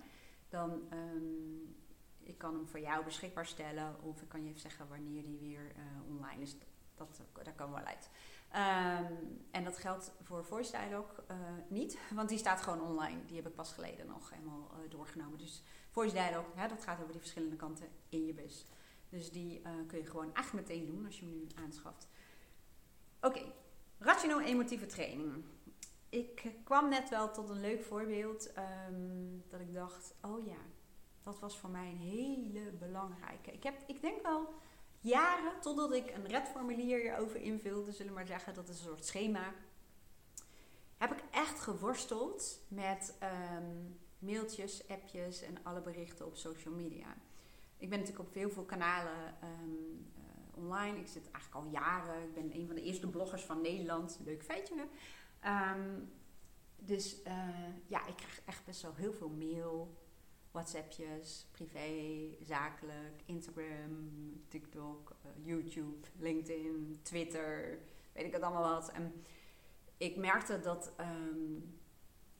Dan 0.50 0.72
um, 0.94 1.76
ik 2.20 2.38
kan 2.38 2.54
hem 2.54 2.68
voor 2.68 2.80
jou 2.80 3.04
beschikbaar 3.04 3.46
stellen 3.46 4.04
of 4.04 4.22
ik 4.22 4.30
kan 4.30 4.44
je 4.44 4.50
even 4.50 4.62
zeggen 4.62 4.88
wanneer 4.88 5.24
die 5.24 5.38
weer 5.38 5.76
online 6.08 6.42
is. 6.42 6.56
Dat, 6.96 7.22
daar 7.44 7.54
komen 7.54 7.76
we 7.76 7.80
wel 7.80 7.90
uit. 7.90 8.10
Um, 8.56 9.46
en 9.52 9.64
dat 9.64 9.78
geldt 9.78 10.12
voor 10.22 10.46
Voice 10.46 10.72
Dialogue 10.72 11.24
uh, 11.32 11.38
niet, 11.68 11.98
want 12.16 12.30
die 12.30 12.38
staat 12.38 12.62
gewoon 12.62 12.82
online. 12.82 13.26
Die 13.26 13.36
heb 13.36 13.48
ik 13.48 13.56
pas 13.56 13.74
geleden 13.74 14.08
nog 14.08 14.30
helemaal 14.30 14.72
uh, 14.72 14.90
doorgenomen. 14.90 15.38
Dus 15.38 15.64
Voice 15.90 16.14
Dialogue, 16.14 16.52
hè, 16.56 16.68
dat 16.68 16.84
gaat 16.84 17.00
over 17.00 17.12
die 17.12 17.22
verschillende 17.22 17.56
kanten 17.56 17.88
in 18.10 18.26
je 18.26 18.34
bus. 18.34 18.66
Dus 19.10 19.32
die 19.32 19.60
uh, 19.60 19.70
kun 19.88 19.98
je 19.98 20.06
gewoon 20.06 20.36
echt 20.36 20.54
meteen 20.54 20.86
doen 20.86 21.06
als 21.06 21.20
je 21.20 21.26
hem 21.26 21.34
nu 21.34 21.48
aanschaft. 21.56 22.08
Oké, 23.22 23.38
okay. 23.38 23.52
rationeel-emotieve 24.00 24.86
training. 24.86 25.44
Ik 26.10 26.52
kwam 26.64 26.90
net 26.90 27.10
wel 27.10 27.32
tot 27.32 27.50
een 27.50 27.62
leuk 27.62 27.84
voorbeeld 27.84 28.52
um, 28.90 29.44
dat 29.50 29.60
ik 29.60 29.74
dacht, 29.74 30.16
oh 30.22 30.46
ja, 30.46 30.62
dat 31.24 31.40
was 31.40 31.58
voor 31.58 31.70
mij 31.70 31.90
een 31.90 31.98
hele 31.98 32.72
belangrijke. 32.72 33.52
Ik, 33.52 33.64
heb, 33.64 33.84
ik 33.88 34.02
denk 34.02 34.22
wel 34.22 34.54
jaren, 35.04 35.62
totdat 35.62 35.94
ik 35.94 36.12
een 36.16 36.28
redformulier 36.28 37.00
hierover 37.00 37.42
invulde, 37.42 37.92
zullen 37.92 38.12
we 38.12 38.18
maar 38.18 38.28
zeggen, 38.28 38.54
dat 38.54 38.70
is 38.70 38.80
een 38.80 38.86
soort 38.86 39.06
schema. 39.06 39.54
Heb 40.98 41.12
ik 41.12 41.24
echt 41.32 41.60
geworsteld 41.60 42.60
met 42.68 43.18
um, 43.54 44.00
mailtjes, 44.20 44.88
appjes 44.88 45.42
en 45.42 45.58
alle 45.64 45.82
berichten 45.82 46.26
op 46.26 46.36
social 46.36 46.74
media. 46.74 47.16
Ik 47.78 47.90
ben 47.90 48.00
natuurlijk 48.00 48.28
op 48.28 48.34
heel 48.34 48.50
veel 48.50 48.66
kanalen 48.66 49.36
um, 49.44 50.12
uh, 50.18 50.64
online. 50.64 51.00
Ik 51.00 51.08
zit 51.08 51.32
eigenlijk 51.32 51.66
al 51.66 51.72
jaren. 51.72 52.24
Ik 52.24 52.34
ben 52.34 52.56
een 52.56 52.68
van 52.68 52.76
de 52.76 52.82
eerste 52.82 53.10
bloggers 53.10 53.44
van 53.44 53.62
Nederland. 53.62 54.20
Leuk 54.24 54.44
feitje. 54.44 54.88
Um, 55.46 56.12
dus 56.76 57.18
uh, 57.28 57.34
ja, 57.86 58.08
ik 58.08 58.16
krijg 58.16 58.42
echt 58.46 58.66
best 58.66 58.82
wel 58.82 58.96
heel 58.96 59.14
veel 59.14 59.30
mail, 59.30 59.98
WhatsAppjes, 60.54 61.48
privé, 61.52 62.28
zakelijk, 62.46 63.22
Instagram, 63.26 64.12
TikTok, 64.48 65.16
uh, 65.26 65.46
YouTube, 65.46 66.08
LinkedIn, 66.18 67.00
Twitter, 67.02 67.80
weet 68.12 68.26
ik 68.26 68.34
het 68.34 68.42
allemaal 68.42 68.74
wat. 68.74 68.92
En 68.92 69.24
ik 69.98 70.16
merkte 70.16 70.60
dat 70.60 70.94
um, 71.00 71.80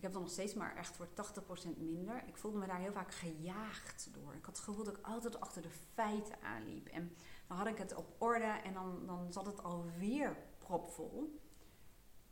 ik 0.04 0.10
heb 0.10 0.18
dan 0.18 0.28
nog 0.28 0.38
steeds 0.38 0.54
maar 0.54 0.76
echt 0.76 0.96
voor 0.96 1.08
80% 1.08 1.78
minder. 1.78 2.24
Ik 2.28 2.38
voelde 2.38 2.58
me 2.58 2.66
daar 2.66 2.80
heel 2.80 2.92
vaak 2.92 3.14
gejaagd 3.14 4.10
door. 4.14 4.34
Ik 4.34 4.46
had 4.46 4.56
het 4.56 4.66
gevoel 4.66 4.84
dat 4.84 4.98
ik 4.98 5.06
altijd 5.06 5.40
achter 5.40 5.62
de 5.62 5.70
feiten 5.94 6.42
aanliep. 6.42 6.88
En 6.88 7.16
dan 7.48 7.58
had 7.58 7.68
ik 7.68 7.78
het 7.78 7.96
op 7.96 8.16
orde 8.18 8.60
en 8.64 8.74
dan, 8.74 9.06
dan 9.06 9.34
zat 9.34 9.46
het 9.46 9.64
alweer 9.64 10.38
propvol. 10.58 11.40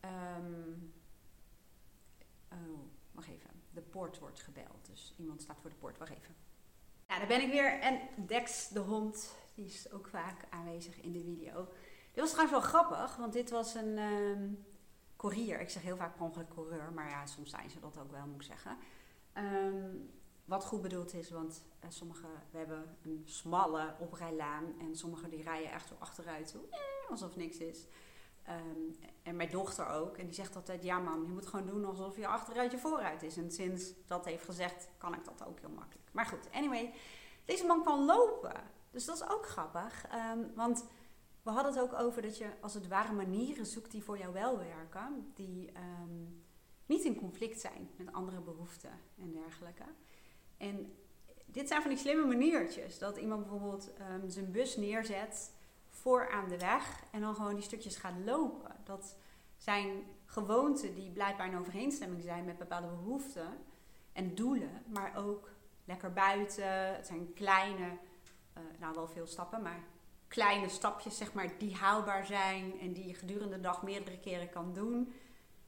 Um, 0.06 0.94
oh, 2.52 2.80
wacht 3.12 3.28
even. 3.28 3.50
De 3.70 3.81
poort 3.92 4.20
wordt 4.20 4.40
gebeld. 4.40 4.86
Dus 4.90 5.14
iemand 5.18 5.42
staat 5.42 5.58
voor 5.62 5.70
de 5.70 5.76
poort. 5.76 5.98
Wacht 5.98 6.12
even. 6.12 6.36
Ja, 7.08 7.18
daar 7.18 7.28
ben 7.28 7.42
ik 7.42 7.52
weer. 7.52 7.80
En 7.80 8.00
Dex, 8.28 8.68
de 8.68 8.80
hond, 8.80 9.36
die 9.56 9.66
is 9.66 9.92
ook 9.92 10.08
vaak 10.08 10.46
aanwezig 10.50 11.02
in 11.02 11.12
de 11.12 11.24
video. 11.24 11.68
Dit 12.12 12.24
was 12.24 12.32
trouwens 12.32 12.60
wel 12.60 12.70
grappig, 12.70 13.16
want 13.16 13.34
dit 13.34 13.50
was 13.50 13.74
een... 13.74 13.98
Um, 13.98 14.66
courier. 15.22 15.60
Ik 15.60 15.70
zeg 15.70 15.82
heel 15.82 15.98
vaak 15.98 16.16
per 16.16 16.26
ongeluk 16.26 16.50
coureur, 16.50 16.92
maar 16.94 17.10
ja, 17.10 17.26
soms 17.26 17.50
zijn 17.50 17.70
ze 17.70 17.80
dat 17.80 17.98
ook 18.00 18.12
wel, 18.12 18.26
moet 18.26 18.36
ik 18.36 18.48
zeggen. 18.48 18.78
Um, 19.38 20.10
wat 20.46 20.66
goed 20.66 20.82
bedoeld 20.82 21.14
is, 21.14 21.30
want 21.30 21.64
uh, 21.84 21.90
sommige, 21.90 22.28
we 22.52 22.58
hebben 22.58 22.98
een 23.02 23.22
smalle 23.26 23.96
oprijlaan 24.00 24.80
en 24.80 24.96
sommige 24.96 25.30
die 25.30 25.44
rijden 25.44 25.72
echt 25.72 25.88
zo 25.88 25.96
achteruit, 26.00 26.56
eh, 26.70 27.10
alsof 27.10 27.36
niks 27.36 27.58
is. 27.58 27.86
Um, 28.50 28.96
en 29.24 29.36
mijn 29.36 29.50
dochter 29.50 29.88
ook. 29.88 30.18
En 30.18 30.26
die 30.26 30.34
zegt 30.34 30.56
altijd, 30.56 30.84
ja 30.84 31.00
man, 31.00 31.22
je 31.22 31.32
moet 31.32 31.48
gewoon 31.48 31.66
doen 31.66 31.86
alsof 31.86 32.18
je 32.18 32.28
achteruit 32.28 32.72
je 32.72 32.78
vooruit 32.78 33.24
is. 33.24 33.38
En 33.38 33.52
sinds 33.52 33.94
dat 34.08 34.26
heeft 34.26 34.44
gezegd, 34.44 34.90
kan 34.98 35.14
ik 35.14 35.26
dat 35.26 35.46
ook 35.48 35.60
heel 35.60 35.70
makkelijk. 35.70 36.10
Maar 36.12 36.26
goed, 36.26 36.52
anyway, 36.52 36.94
deze 37.46 37.66
man 37.66 37.84
kan 37.84 38.06
lopen. 38.06 38.64
Dus 38.92 39.06
dat 39.06 39.16
is 39.16 39.30
ook 39.30 39.48
grappig. 39.48 40.06
Um, 40.34 40.52
want 40.56 40.86
we 41.42 41.50
hadden 41.50 41.74
het 41.74 41.82
ook 41.82 42.00
over 42.00 42.22
dat 42.22 42.38
je 42.38 42.50
als 42.62 42.74
het 42.74 42.88
ware 42.88 43.14
manieren 43.14 43.66
zoekt 43.66 43.92
die 43.92 44.04
voor 44.04 44.18
jou 44.18 44.34
wel 44.34 44.58
werken. 44.58 45.32
Die 45.36 45.72
um, 46.02 46.44
niet 46.86 47.04
in 47.04 47.16
conflict 47.16 47.62
zijn 47.62 47.90
met 47.98 48.14
andere 48.14 48.42
behoeften 48.42 49.00
en 49.18 49.32
dergelijke. 49.32 49.84
En 50.58 50.94
dit 51.46 51.68
zijn 51.68 51.82
van 51.82 51.92
die 51.92 52.00
slimme 52.00 52.26
maniertjes. 52.26 53.00
Dat 53.00 53.18
iemand 53.18 53.42
bijvoorbeeld 53.42 53.92
zijn 54.28 54.52
bus 54.52 54.78
neerzet 54.78 55.52
voor 56.02 56.32
aan 56.32 56.50
de 56.50 56.58
weg 56.58 57.04
en 57.12 57.22
dan 57.22 57.36
gewoon 57.36 57.54
die 57.54 57.64
stukjes 57.64 57.96
gaat 57.96 58.14
lopen. 58.26 58.76
Dat 58.84 59.16
zijn 59.58 60.04
gewoonten 60.26 60.96
die 60.96 61.12
blijkbaar 61.12 61.48
in 61.48 61.58
overeenstemming 61.58 62.24
zijn 62.24 62.46
met 62.46 62.58
bepaalde 62.58 62.88
behoeften 62.88 63.58
en 64.14 64.36
doelen, 64.36 64.84
maar 64.88 65.16
ook 65.16 65.50
lekker 65.86 66.14
buiten. 66.14 66.96
Het 66.96 67.08
zijn 67.08 67.34
kleine, 67.34 67.86
uh, 68.58 68.64
nou 68.80 68.96
wel 68.96 69.08
veel 69.08 69.28
stappen, 69.28 69.62
maar 69.62 69.84
kleine 70.28 70.70
stapjes, 70.70 71.18
zeg 71.18 71.34
maar, 71.34 71.58
die 71.58 71.76
haalbaar 71.76 72.26
zijn 72.26 72.80
en 72.80 72.94
die 72.94 73.08
je 73.08 73.14
gedurende 73.14 73.56
de 73.56 73.62
dag 73.62 73.84
meerdere 73.84 74.20
keren 74.20 74.50
kan 74.50 74.74
doen. 74.74 75.14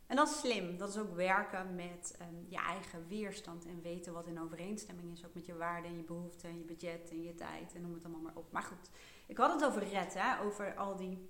En 0.08 0.16
dat 0.16 0.30
is 0.30 0.40
slim. 0.40 0.78
Dat 0.78 0.90
is 0.90 0.98
ook 0.98 1.16
werken 1.16 1.76
met 1.76 2.18
um, 2.22 2.46
je 2.50 2.58
eigen 2.58 3.08
weerstand 3.08 3.66
en 3.66 3.82
weten 3.82 4.14
wat 4.14 4.28
in 4.28 4.42
overeenstemming 4.42 5.12
is. 5.12 5.26
Ook 5.26 5.34
met 5.34 5.46
je 5.46 5.56
waarden 5.56 5.92
en 5.92 5.98
je 5.98 6.04
behoeften 6.04 6.50
en 6.50 6.58
je 6.58 6.64
budget 6.64 7.10
en 7.10 7.24
je 7.24 7.36
tijd 7.36 7.74
en 7.76 7.82
noem 7.82 7.94
het 7.94 8.04
allemaal 8.04 8.22
maar 8.22 8.36
op. 8.36 8.52
Maar 8.52 8.64
goed, 8.64 8.90
ik 9.26 9.38
had 9.38 9.54
het 9.54 9.66
over 9.66 9.84
red, 9.88 10.14
hè, 10.14 10.42
over 10.42 10.76
al 10.76 10.96
die 10.96 11.30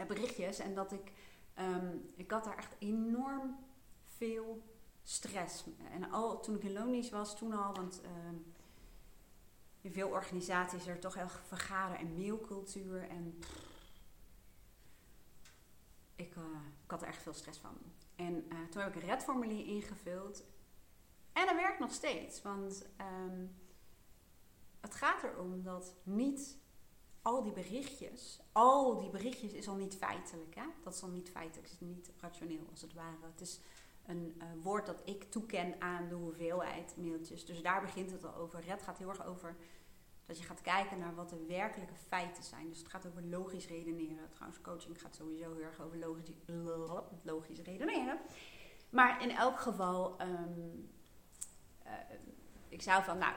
uh, 0.00 0.06
berichtjes. 0.06 0.58
En 0.58 0.74
dat 0.74 0.92
ik, 0.92 1.12
um, 1.58 2.12
ik 2.16 2.30
had 2.30 2.44
daar 2.44 2.56
echt 2.56 2.76
enorm 2.78 3.56
veel 4.04 4.62
stress. 5.02 5.64
En 5.90 6.10
al 6.10 6.40
toen 6.40 6.54
ik 6.54 6.62
in 6.62 6.72
Lonisch 6.72 7.10
was, 7.10 7.36
toen 7.36 7.52
al, 7.52 7.74
want... 7.74 8.00
Um, 8.04 8.56
in 9.80 9.92
veel 9.92 10.08
organisaties 10.08 10.80
is 10.80 10.86
er 10.86 10.98
toch 10.98 11.14
heel 11.14 11.28
vergaren 11.28 11.98
en 11.98 12.14
mailcultuur. 12.16 13.08
En 13.08 13.38
ik, 16.14 16.36
uh, 16.36 16.44
ik, 16.84 16.90
had 16.90 17.02
er 17.02 17.08
echt 17.08 17.22
veel 17.22 17.34
stress 17.34 17.58
van. 17.58 17.76
En 18.16 18.34
uh, 18.34 18.68
toen 18.70 18.82
heb 18.82 18.94
ik 18.94 19.02
een 19.02 19.08
redformulier 19.08 19.66
ingevuld. 19.66 20.44
En 21.32 21.46
dat 21.46 21.54
werkt 21.54 21.78
nog 21.78 21.92
steeds. 21.92 22.42
Want 22.42 22.86
um, 23.00 23.56
het 24.80 24.94
gaat 24.94 25.22
erom 25.22 25.62
dat 25.62 25.94
niet 26.02 26.58
al 27.28 27.42
die 27.42 27.52
berichtjes, 27.52 28.40
al 28.52 28.98
die 28.98 29.10
berichtjes 29.10 29.52
is 29.52 29.68
al 29.68 29.74
niet 29.74 29.96
feitelijk. 29.96 30.54
Hè? 30.54 30.62
Dat 30.82 30.94
is 30.94 31.02
al 31.02 31.08
niet 31.08 31.30
feitelijk, 31.30 31.68
is 31.68 31.80
niet 31.80 32.10
rationeel 32.20 32.66
als 32.70 32.80
het 32.80 32.94
ware. 32.94 33.16
Het 33.30 33.40
is 33.40 33.60
een 34.06 34.34
uh, 34.38 34.44
woord 34.62 34.86
dat 34.86 35.00
ik 35.04 35.30
toeken 35.30 35.74
aan 35.78 36.08
de 36.08 36.14
hoeveelheid 36.14 36.94
mailtjes. 36.96 37.44
Dus 37.44 37.62
daar 37.62 37.80
begint 37.80 38.10
het 38.10 38.24
al 38.24 38.34
over. 38.34 38.60
Red 38.60 38.82
gaat 38.82 38.98
heel 38.98 39.08
erg 39.08 39.26
over 39.26 39.56
Dat 40.26 40.38
je 40.38 40.44
gaat 40.44 40.60
kijken 40.60 40.98
naar 40.98 41.14
wat 41.14 41.30
de 41.30 41.44
werkelijke 41.46 41.94
feiten 42.08 42.42
zijn. 42.42 42.68
Dus 42.68 42.78
het 42.78 42.88
gaat 42.88 43.06
over 43.06 43.22
logisch 43.22 43.68
redeneren. 43.68 44.30
Trouwens, 44.30 44.60
coaching 44.60 45.00
gaat 45.00 45.14
sowieso 45.14 45.54
heel 45.54 45.64
erg 45.64 45.80
over 45.80 45.98
logisch, 45.98 46.30
logisch 47.22 47.60
redeneren. 47.60 48.18
Maar 48.90 49.22
in 49.22 49.30
elk 49.30 49.60
geval, 49.60 50.18
ehm, 50.18 50.60
eh, 51.82 51.92
ik 52.68 52.82
zou 52.82 53.04
van, 53.04 53.18
nou, 53.18 53.34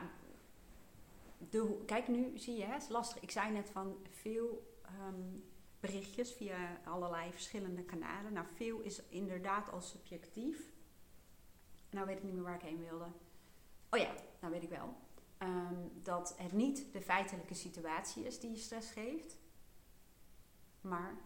kijk 1.85 2.07
nu, 2.07 2.37
zie 2.37 2.57
je, 2.57 2.65
het 2.65 2.81
is 2.81 2.89
lastig. 2.89 3.21
Ik 3.21 3.31
zei 3.31 3.51
net 3.51 3.69
van 3.69 3.97
veel 4.09 4.77
ehm, 4.81 5.39
berichtjes 5.79 6.31
via 6.31 6.81
allerlei 6.85 7.31
verschillende 7.31 7.83
kanalen. 7.83 8.33
Nou, 8.33 8.47
veel 8.55 8.79
is 8.79 9.01
inderdaad 9.09 9.71
al 9.71 9.81
subjectief. 9.81 10.73
Nou 11.89 12.07
weet 12.07 12.17
ik 12.17 12.23
niet 12.23 12.33
meer 12.33 12.43
waar 12.43 12.55
ik 12.55 12.61
heen 12.61 12.79
wilde. 12.79 13.07
Oh 13.89 13.99
ja, 13.99 14.13
nou 14.39 14.53
weet 14.53 14.63
ik 14.63 14.69
wel. 14.69 14.95
Ehm, 15.37 15.87
dat 16.03 16.33
het 16.37 16.51
niet 16.51 16.93
de 16.93 17.01
feitelijke 17.01 17.53
situatie 17.53 18.25
is 18.25 18.39
die 18.39 18.51
je 18.51 18.57
stress 18.57 18.91
geeft, 18.91 19.37
maar 20.81 21.17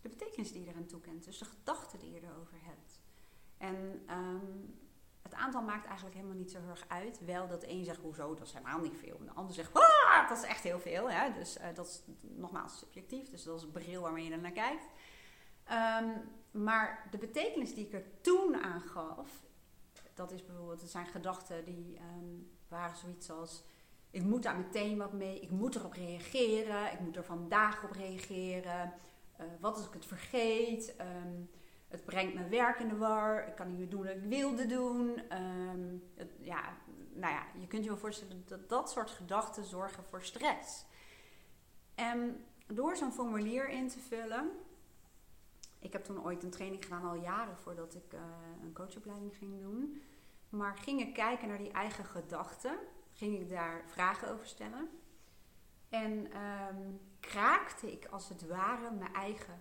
de 0.00 0.08
betekenis 0.08 0.52
die 0.52 0.64
je 0.64 0.68
eraan 0.68 0.86
toekent. 0.86 1.24
Dus 1.24 1.38
de 1.38 1.44
gedachten 1.44 1.98
die 1.98 2.10
je 2.10 2.22
erover 2.22 2.58
hebt. 2.62 3.00
En 3.56 4.02
ehm, 4.06 4.46
het 5.22 5.34
aantal 5.34 5.62
maakt 5.62 5.86
eigenlijk 5.86 6.16
helemaal 6.16 6.36
niet 6.36 6.50
zo 6.50 6.58
erg 6.68 6.84
uit. 6.88 7.24
Wel 7.24 7.48
dat 7.48 7.62
één 7.62 7.84
zegt, 7.84 8.00
hoezo, 8.00 8.34
dat 8.34 8.46
is 8.46 8.52
helemaal 8.52 8.80
niet 8.80 8.96
veel. 8.96 9.16
En 9.18 9.24
de 9.24 9.32
ander 9.32 9.54
zegt, 9.54 9.74
ah, 9.74 10.28
dat 10.28 10.38
is 10.38 10.44
echt 10.44 10.62
heel 10.62 10.80
veel. 10.80 11.08
Dus 11.34 11.58
uh, 11.58 11.64
dat 11.74 11.86
is 11.86 12.02
nogmaals 12.20 12.78
subjectief. 12.78 13.30
Dus 13.30 13.42
dat 13.42 13.58
is 13.58 13.62
een 13.62 13.70
bril 13.70 14.02
waarmee 14.02 14.24
je 14.24 14.32
er 14.32 14.40
naar 14.40 14.52
kijkt. 14.52 14.84
Ehm, 15.64 16.08
maar 16.50 17.08
de 17.10 17.18
betekenis 17.18 17.74
die 17.74 17.86
ik 17.86 17.92
er 17.92 18.20
toen 18.20 18.56
aan 18.62 18.80
gaf, 18.80 19.42
dat 20.14 20.32
is 20.32 20.44
bijvoorbeeld, 20.44 20.80
het 20.80 20.90
zijn 20.90 21.06
gedachten 21.06 21.64
die 21.64 21.98
um, 21.98 22.50
waren 22.68 22.96
zoiets 22.96 23.30
als: 23.30 23.62
ik 24.10 24.22
moet 24.22 24.42
daar 24.42 24.56
meteen 24.56 24.98
wat 24.98 25.12
mee, 25.12 25.40
ik 25.40 25.50
moet 25.50 25.74
erop 25.74 25.92
reageren, 25.92 26.92
ik 26.92 27.00
moet 27.00 27.16
er 27.16 27.24
vandaag 27.24 27.84
op 27.84 27.90
reageren. 27.90 28.92
Uh, 29.40 29.46
wat 29.60 29.76
als 29.76 29.86
ik 29.86 29.92
het 29.92 30.06
vergeet? 30.06 30.94
Um, 31.00 31.50
het 31.92 32.04
brengt 32.04 32.34
mijn 32.34 32.48
werk 32.48 32.78
in 32.78 32.88
de 32.88 32.96
war, 32.96 33.48
ik 33.48 33.54
kan 33.54 33.68
niet 33.68 33.78
meer 33.78 33.88
doen 33.88 34.02
wat 34.02 34.14
ik 34.14 34.22
wilde 34.22 34.66
doen. 34.66 35.20
Het, 36.14 36.30
ja, 36.40 36.76
nou 37.12 37.32
ja, 37.32 37.46
je 37.60 37.66
kunt 37.66 37.82
je 37.82 37.90
wel 37.90 37.98
voorstellen 37.98 38.44
dat 38.46 38.68
dat 38.68 38.90
soort 38.90 39.10
gedachten 39.10 39.64
zorgen 39.64 40.04
voor 40.04 40.22
stress. 40.22 40.84
En 41.94 42.44
door 42.66 42.96
zo'n 42.96 43.12
formulier 43.12 43.68
in 43.68 43.88
te 43.88 43.98
vullen, 43.98 44.50
ik 45.78 45.92
heb 45.92 46.04
toen 46.04 46.24
ooit 46.24 46.42
een 46.42 46.50
training 46.50 46.84
gedaan, 46.84 47.04
al 47.04 47.14
jaren 47.14 47.56
voordat 47.56 47.94
ik 47.94 48.12
uh, 48.12 48.20
een 48.62 48.72
coachopleiding 48.72 49.36
ging 49.36 49.60
doen. 49.60 50.02
Maar 50.48 50.76
ging 50.76 51.00
ik 51.00 51.14
kijken 51.14 51.48
naar 51.48 51.58
die 51.58 51.72
eigen 51.72 52.04
gedachten, 52.04 52.78
ging 53.12 53.40
ik 53.40 53.48
daar 53.48 53.82
vragen 53.86 54.30
over 54.30 54.46
stellen. 54.46 54.88
En 55.88 56.12
um, 56.12 57.00
kraakte 57.20 57.92
ik 57.92 58.06
als 58.06 58.28
het 58.28 58.46
ware 58.46 58.90
mijn 58.90 59.14
eigen 59.14 59.60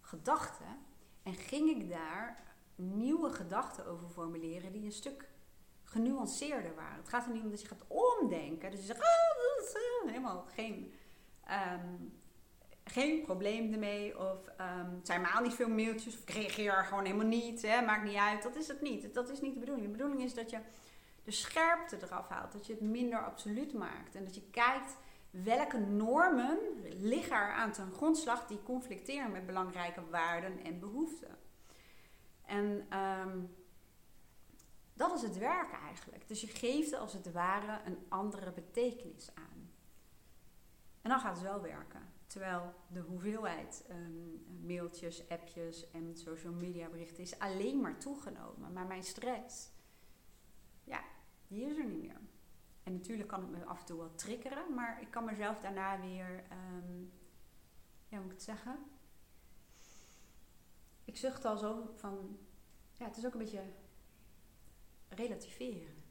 gedachten. 0.00 0.86
En 1.28 1.34
ging 1.34 1.70
ik 1.70 1.90
daar 1.90 2.42
nieuwe 2.74 3.30
gedachten 3.30 3.86
over 3.86 4.08
formuleren 4.08 4.72
die 4.72 4.84
een 4.84 4.92
stuk 4.92 5.28
genuanceerder 5.84 6.74
waren. 6.74 6.96
Het 6.96 7.08
gaat 7.08 7.26
er 7.26 7.32
niet 7.32 7.42
om 7.42 7.50
dat 7.50 7.60
je 7.60 7.68
gaat 7.68 7.84
omdenken. 7.86 8.70
Dus 8.70 8.80
je 8.80 8.86
zegt, 8.86 9.00
ah, 9.00 9.28
helemaal 10.06 10.46
geen 10.54 10.92
um, 11.50 12.20
geen 12.84 13.22
probleem 13.22 13.72
ermee. 13.72 14.18
Of 14.18 14.46
um, 14.60 14.94
het 14.96 15.06
zijn 15.06 15.20
maar 15.20 15.42
niet 15.42 15.54
veel 15.54 15.68
mailtjes. 15.68 16.14
Of 16.14 16.22
ik 16.22 16.30
reageer 16.30 16.84
gewoon 16.84 17.04
helemaal 17.04 17.26
niet. 17.26 17.62
Hè, 17.62 17.80
maakt 17.80 18.04
niet 18.04 18.16
uit. 18.16 18.42
Dat 18.42 18.56
is 18.56 18.68
het 18.68 18.80
niet. 18.80 19.14
Dat 19.14 19.28
is 19.28 19.40
niet 19.40 19.54
de 19.54 19.60
bedoeling. 19.60 19.86
De 19.86 19.92
bedoeling 19.92 20.22
is 20.22 20.34
dat 20.34 20.50
je 20.50 20.58
de 21.24 21.30
scherpte 21.30 21.98
eraf 22.02 22.28
haalt. 22.28 22.52
Dat 22.52 22.66
je 22.66 22.72
het 22.72 22.82
minder 22.82 23.24
absoluut 23.24 23.72
maakt. 23.72 24.14
En 24.14 24.24
dat 24.24 24.34
je 24.34 24.50
kijkt 24.50 24.96
welke 25.30 25.78
normen 25.78 26.58
liggen 26.88 27.36
er 27.36 27.52
aan 27.52 27.72
ten 27.72 27.90
grondslag 27.90 28.46
die 28.46 28.62
conflicteren 28.62 29.32
met 29.32 29.46
belangrijke 29.46 30.08
waarden 30.10 30.64
en 30.64 30.80
behoeften. 30.80 31.36
En 32.44 32.98
um, 32.98 33.56
dat 34.92 35.14
is 35.14 35.22
het 35.22 35.38
werk 35.38 35.72
eigenlijk. 35.72 36.28
Dus 36.28 36.40
je 36.40 36.46
geeft 36.46 36.94
als 36.94 37.12
het 37.12 37.32
ware 37.32 37.80
een 37.84 37.98
andere 38.08 38.52
betekenis 38.52 39.30
aan. 39.34 39.70
En 41.02 41.10
dan 41.10 41.20
gaat 41.20 41.34
het 41.34 41.42
wel 41.42 41.60
werken. 41.60 42.12
Terwijl 42.26 42.74
de 42.86 43.00
hoeveelheid 43.00 43.84
um, 43.90 44.46
mailtjes, 44.66 45.28
appjes 45.28 45.90
en 45.90 46.16
social 46.16 46.52
media 46.52 46.88
berichten 46.88 47.22
is 47.22 47.38
alleen 47.38 47.80
maar 47.80 47.98
toegenomen. 47.98 48.72
Maar 48.72 48.86
mijn 48.86 49.02
stress, 49.02 49.70
ja, 50.84 51.04
die 51.46 51.64
is 51.64 51.76
er 51.76 51.84
niet 51.84 52.02
meer. 52.02 52.20
En 52.88 52.94
natuurlijk 52.94 53.28
kan 53.28 53.40
het 53.40 53.50
me 53.50 53.64
af 53.64 53.80
en 53.80 53.86
toe 53.86 53.98
wel 53.98 54.14
triggeren, 54.14 54.74
maar 54.74 55.00
ik 55.02 55.10
kan 55.10 55.24
mezelf 55.24 55.60
daarna 55.60 56.00
weer, 56.00 56.44
um, 56.52 57.12
ja, 58.08 58.16
hoe 58.16 58.20
moet 58.20 58.24
ik 58.24 58.30
het 58.30 58.42
zeggen? 58.42 58.78
Ik 61.04 61.16
zucht 61.16 61.44
al 61.44 61.56
zo 61.56 61.92
van, 61.96 62.38
ja, 62.92 63.04
het 63.04 63.16
is 63.16 63.26
ook 63.26 63.32
een 63.32 63.38
beetje 63.38 63.64
relativeren. 65.08 66.02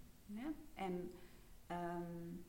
En 0.74 1.12
um, 1.72 2.46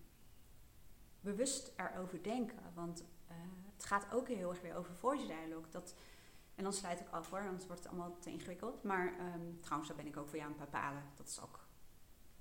bewust 1.20 1.72
erover 1.76 2.22
denken. 2.22 2.72
Want 2.74 3.00
uh, 3.30 3.36
het 3.74 3.84
gaat 3.84 4.12
ook 4.12 4.28
heel 4.28 4.50
erg 4.50 4.60
weer 4.60 4.76
over 4.76 4.94
voice 4.94 5.26
dialogue. 5.26 5.70
Dat, 5.70 5.94
en 6.54 6.62
dan 6.62 6.72
sluit 6.72 7.00
ik 7.00 7.08
af 7.08 7.30
hoor, 7.30 7.46
anders 7.46 7.66
wordt 7.66 7.82
het 7.82 7.92
allemaal 7.92 8.18
te 8.18 8.30
ingewikkeld. 8.30 8.82
Maar 8.82 9.06
um, 9.06 9.60
trouwens, 9.60 9.88
daar 9.88 9.98
ben 9.98 10.06
ik 10.06 10.16
ook 10.16 10.28
voor 10.28 10.38
jou 10.38 10.52
aan 10.52 10.58
het 10.58 10.70
bepalen. 10.70 11.02
Dat 11.16 11.28
is 11.28 11.40
ook, 11.40 11.66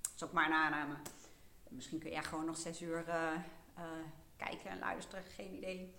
dat 0.00 0.12
is 0.14 0.22
ook 0.22 0.32
maar 0.32 0.46
een 0.46 0.52
aanname. 0.52 0.96
Misschien 1.68 1.98
kun 1.98 2.10
jij 2.10 2.22
gewoon 2.22 2.44
nog 2.44 2.56
zes 2.56 2.82
uur 2.82 3.08
uh, 3.08 3.32
uh, 3.78 3.84
kijken 4.36 4.70
en 4.70 4.78
luisteren, 4.78 5.24
geen 5.24 5.54
idee. 5.54 5.94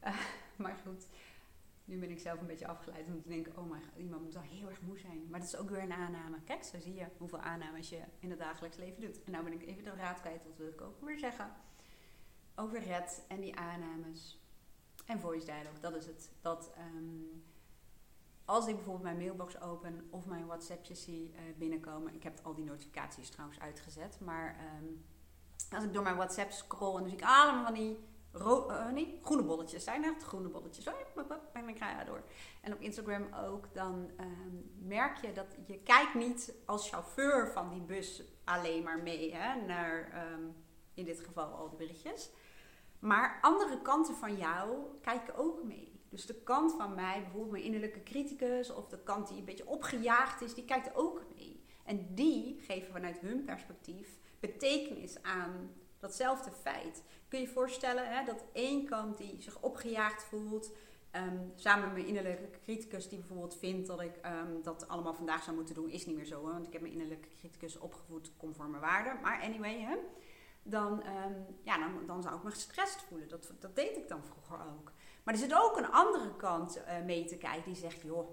maar 0.56 0.76
goed, 0.86 1.06
nu 1.84 1.98
ben 1.98 2.10
ik 2.10 2.18
zelf 2.18 2.40
een 2.40 2.46
beetje 2.46 2.66
afgeleid 2.66 3.06
om 3.06 3.22
te 3.22 3.28
denken: 3.28 3.56
oh 3.56 3.70
mijn 3.70 3.82
god, 3.82 3.96
iemand 3.96 4.22
moet 4.22 4.34
wel 4.34 4.42
heel 4.42 4.68
erg 4.68 4.82
moe 4.82 4.98
zijn. 4.98 5.26
Maar 5.30 5.40
dat 5.40 5.48
is 5.48 5.56
ook 5.56 5.70
weer 5.70 5.82
een 5.82 5.92
aanname. 5.92 6.42
Kijk, 6.44 6.64
zo 6.64 6.78
zie 6.80 6.94
je 6.94 7.06
hoeveel 7.16 7.40
aannames 7.40 7.88
je 7.88 8.00
in 8.18 8.30
het 8.30 8.38
dagelijks 8.38 8.76
leven 8.76 9.00
doet. 9.00 9.24
En 9.24 9.32
nou 9.32 9.44
ben 9.44 9.52
ik 9.52 9.66
even 9.66 9.84
de 9.84 9.94
raad 9.94 10.20
kwijt, 10.20 10.44
wat 10.44 10.56
wil 10.56 10.68
ik 10.68 10.80
ook 10.80 11.00
weer 11.00 11.18
zeggen 11.18 11.52
over 12.54 12.82
red 12.82 13.24
en 13.28 13.40
die 13.40 13.56
aannames. 13.56 14.38
En 15.06 15.20
voice 15.20 15.46
dialogue, 15.46 15.80
dat 15.80 15.96
is 15.96 16.06
het. 16.06 16.30
Dat 16.40 16.70
um, 16.96 17.44
als 18.44 18.66
ik 18.66 18.74
bijvoorbeeld 18.74 19.04
mijn 19.04 19.16
mailbox 19.16 19.60
open 19.60 20.08
of 20.10 20.26
mijn 20.26 20.46
WhatsAppjes 20.46 21.02
zie 21.02 21.30
uh, 21.32 21.40
binnenkomen. 21.58 22.14
Ik 22.14 22.22
heb 22.22 22.40
al 22.42 22.54
die 22.54 22.64
notificaties 22.64 23.30
trouwens 23.30 23.60
uitgezet. 23.60 24.20
Maar 24.20 24.56
um, 24.82 25.04
als 25.70 25.84
ik 25.84 25.92
door 25.92 26.02
mijn 26.02 26.16
WhatsApp 26.16 26.50
scroll 26.50 26.94
en 26.94 27.00
dan 27.00 27.08
zie 27.08 27.18
ik 27.18 27.24
allemaal 27.24 27.64
van 27.64 27.74
die 27.74 27.98
nee, 28.92 29.20
groene 29.22 29.42
bolletjes. 29.42 29.84
Zijn 29.84 30.04
echt 30.04 30.22
groene 30.22 30.48
bolletjes. 30.48 30.88
Oh, 30.88 30.94
en 31.52 31.76
ga 31.76 31.98
je 31.98 32.04
door. 32.04 32.22
En 32.60 32.72
op 32.72 32.80
Instagram 32.80 33.26
ook. 33.34 33.74
Dan 33.74 34.10
um, 34.20 34.72
merk 34.78 35.16
je 35.16 35.32
dat 35.32 35.56
je 35.66 35.78
kijkt 35.78 36.14
niet 36.14 36.54
als 36.64 36.88
chauffeur 36.88 37.52
van 37.52 37.68
die 37.68 37.80
bus 37.80 38.22
alleen 38.44 38.82
maar 38.82 38.98
mee 38.98 39.34
hè, 39.34 39.66
naar 39.66 40.26
in 40.94 41.04
dit 41.04 41.20
geval 41.20 41.52
al 41.52 41.68
die 41.68 41.78
berichtjes. 41.78 42.30
Maar 42.98 43.38
andere 43.40 43.82
kanten 43.82 44.14
van 44.14 44.36
jou 44.36 44.78
kijken 45.00 45.36
ook 45.36 45.62
mee. 45.62 45.93
Dus 46.14 46.26
de 46.26 46.34
kant 46.34 46.72
van 46.72 46.94
mij, 46.94 47.20
bijvoorbeeld 47.22 47.50
mijn 47.50 47.64
innerlijke 47.64 48.02
criticus, 48.02 48.70
of 48.70 48.88
de 48.88 48.98
kant 48.98 49.28
die 49.28 49.38
een 49.38 49.44
beetje 49.44 49.66
opgejaagd 49.66 50.40
is, 50.40 50.54
die 50.54 50.64
kijkt 50.64 50.94
ook 50.94 51.22
mee. 51.36 51.64
En 51.84 52.14
die 52.14 52.60
geven 52.60 52.92
vanuit 52.92 53.18
hun 53.18 53.44
perspectief 53.44 54.18
betekenis 54.40 55.22
aan 55.22 55.70
datzelfde 55.98 56.50
feit. 56.50 57.02
Kun 57.28 57.40
je 57.40 57.46
je 57.46 57.52
voorstellen 57.52 58.08
hè, 58.08 58.24
dat 58.24 58.44
één 58.52 58.84
kant 58.84 59.18
die 59.18 59.42
zich 59.42 59.60
opgejaagd 59.60 60.22
voelt, 60.22 60.70
um, 61.12 61.52
samen 61.54 61.84
met 61.84 61.94
mijn 61.94 62.06
innerlijke 62.06 62.60
criticus 62.64 63.08
die 63.08 63.18
bijvoorbeeld 63.18 63.56
vindt 63.56 63.86
dat 63.86 64.00
ik 64.00 64.20
um, 64.26 64.62
dat 64.62 64.88
allemaal 64.88 65.14
vandaag 65.14 65.42
zou 65.42 65.56
moeten 65.56 65.74
doen, 65.74 65.90
is 65.90 66.06
niet 66.06 66.16
meer 66.16 66.24
zo. 66.24 66.42
Want 66.42 66.66
ik 66.66 66.72
heb 66.72 66.82
mijn 66.82 66.94
innerlijke 66.94 67.28
criticus 67.38 67.78
opgevoed 67.78 68.32
conform 68.36 68.70
mijn 68.70 68.82
waarden. 68.82 69.20
Maar 69.22 69.42
anyway, 69.42 69.80
hè, 69.80 69.96
dan, 70.62 70.92
um, 70.92 71.46
ja, 71.62 71.78
dan, 71.78 72.06
dan, 72.06 72.22
zou 72.22 72.36
ik 72.36 72.42
me 72.42 72.50
gestrest 72.50 73.02
voelen. 73.02 73.28
Dat, 73.28 73.52
dat 73.58 73.76
deed 73.76 73.96
ik 73.96 74.08
dan 74.08 74.24
vroeger 74.24 74.58
ook. 74.66 74.92
Maar 75.24 75.34
er 75.34 75.40
zit 75.40 75.54
ook 75.54 75.76
een 75.76 75.90
andere 75.90 76.36
kant 76.36 76.78
uh, 76.78 77.04
mee 77.04 77.24
te 77.24 77.36
kijken 77.36 77.64
die 77.64 77.80
zegt, 77.80 78.00
joh, 78.02 78.28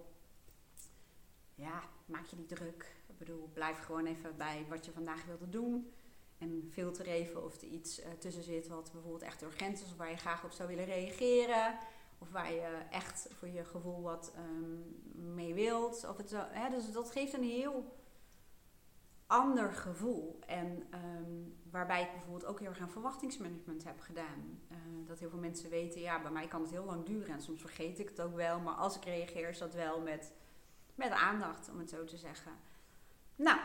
ja, 1.55 1.81
maak 2.05 2.25
je 2.25 2.35
niet 2.35 2.49
druk. 2.49 2.95
Ik 3.07 3.17
bedoel, 3.17 3.49
blijf 3.53 3.79
gewoon 3.79 4.05
even 4.05 4.37
bij 4.37 4.65
wat 4.69 4.85
je 4.85 4.91
vandaag 4.91 5.25
wilde 5.25 5.49
doen. 5.49 5.91
En 6.37 6.69
filter 6.71 7.05
even 7.05 7.43
of 7.43 7.61
er 7.61 7.67
iets 7.67 7.99
uh, 7.99 8.05
tussen 8.19 8.43
zit 8.43 8.67
wat 8.67 8.89
bijvoorbeeld 8.91 9.21
echt 9.21 9.41
urgent 9.41 9.81
is 9.81 9.91
of 9.91 9.97
waar 9.97 10.09
je 10.09 10.17
graag 10.17 10.43
op 10.43 10.51
zou 10.51 10.69
willen 10.69 10.85
reageren. 10.85 11.77
Of 12.17 12.31
waar 12.31 12.53
je 12.53 12.77
echt 12.91 13.27
voor 13.39 13.47
je 13.47 13.63
gevoel 13.63 14.01
wat 14.01 14.33
um, 14.37 15.33
mee 15.33 15.53
wilt. 15.53 16.07
Of 16.09 16.17
het 16.17 16.31
hè, 16.31 16.69
dus 16.69 16.91
dat 16.91 17.11
geeft 17.11 17.33
een 17.33 17.43
heel 17.43 18.00
ander 19.31 19.73
gevoel. 19.73 20.39
En 20.45 20.83
um, 20.93 21.57
waarbij 21.71 22.01
ik 22.01 22.11
bijvoorbeeld 22.11 22.45
ook 22.45 22.59
heel 22.59 22.69
erg 22.69 22.79
aan 22.79 22.91
verwachtingsmanagement 22.91 23.83
heb 23.83 23.99
gedaan. 23.99 24.59
Uh, 24.71 24.77
dat 25.07 25.19
heel 25.19 25.29
veel 25.29 25.39
mensen 25.39 25.69
weten, 25.69 26.01
ja, 26.01 26.21
bij 26.21 26.31
mij 26.31 26.47
kan 26.47 26.61
het 26.61 26.71
heel 26.71 26.85
lang 26.85 27.05
duren 27.05 27.33
en 27.33 27.41
soms 27.41 27.61
vergeet 27.61 27.99
ik 27.99 28.09
het 28.09 28.21
ook 28.21 28.35
wel. 28.35 28.59
Maar 28.59 28.73
als 28.73 28.95
ik 28.95 29.05
reageer, 29.05 29.49
is 29.49 29.57
dat 29.57 29.73
wel 29.73 30.01
met, 30.01 30.31
met 30.95 31.11
aandacht, 31.11 31.69
om 31.69 31.79
het 31.79 31.89
zo 31.89 32.03
te 32.03 32.17
zeggen. 32.17 32.51
Nou, 33.35 33.59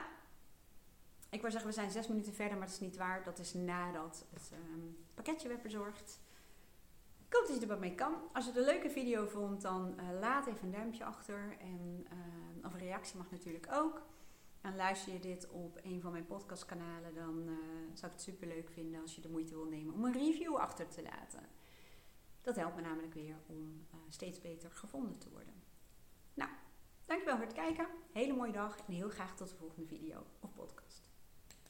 ik 1.30 1.40
wou 1.40 1.52
zeggen, 1.52 1.70
we 1.70 1.76
zijn 1.76 1.90
zes 1.90 2.08
minuten 2.08 2.34
verder, 2.34 2.58
maar 2.58 2.66
dat 2.66 2.74
is 2.74 2.82
niet 2.82 2.96
waar. 2.96 3.22
Dat 3.22 3.38
is 3.38 3.54
nadat 3.54 4.24
het 4.32 4.50
ehm, 4.52 4.80
pakketje 5.14 5.48
werd 5.48 5.62
bezorgd. 5.62 6.20
Ik 7.28 7.34
hoop 7.34 7.46
dat 7.46 7.56
je 7.56 7.62
er 7.62 7.68
wat 7.68 7.80
mee 7.80 7.94
kan. 7.94 8.14
Als 8.32 8.44
je 8.44 8.50
het 8.50 8.60
een 8.60 8.66
leuke 8.66 8.90
video 8.90 9.26
vond, 9.26 9.62
dan 9.62 9.98
eh, 9.98 10.06
laat 10.20 10.46
even 10.46 10.64
een 10.64 10.70
duimpje 10.70 11.04
achter. 11.04 11.56
En, 11.60 12.06
uh, 12.12 12.66
of 12.66 12.72
een 12.72 12.78
reactie 12.78 13.16
mag 13.16 13.30
natuurlijk 13.30 13.66
ook. 13.72 14.02
En 14.66 14.76
luister 14.76 15.12
je 15.12 15.18
dit 15.18 15.48
op 15.48 15.78
een 15.82 16.00
van 16.00 16.12
mijn 16.12 16.26
podcastkanalen, 16.26 17.14
dan 17.14 17.48
uh, 17.48 17.56
zou 17.92 18.06
ik 18.06 18.12
het 18.12 18.22
super 18.22 18.46
leuk 18.46 18.70
vinden 18.70 19.00
als 19.00 19.14
je 19.14 19.20
de 19.20 19.28
moeite 19.28 19.54
wil 19.54 19.64
nemen 19.64 19.94
om 19.94 20.04
een 20.04 20.12
review 20.12 20.56
achter 20.56 20.88
te 20.88 21.02
laten. 21.02 21.48
Dat 22.40 22.56
helpt 22.56 22.76
me 22.76 22.82
namelijk 22.82 23.14
weer 23.14 23.36
om 23.46 23.86
steeds 24.08 24.40
beter 24.40 24.70
gevonden 24.70 25.18
te 25.18 25.30
worden. 25.30 25.54
Nou, 26.34 26.50
dankjewel 27.04 27.36
voor 27.36 27.44
het 27.44 27.54
kijken. 27.54 27.86
Hele 28.12 28.32
mooie 28.32 28.52
dag 28.52 28.78
en 28.86 28.92
heel 28.92 29.08
graag 29.08 29.36
tot 29.36 29.48
de 29.48 29.56
volgende 29.56 29.86
video 29.86 30.26
of 30.40 30.54
podcast. 30.54 31.05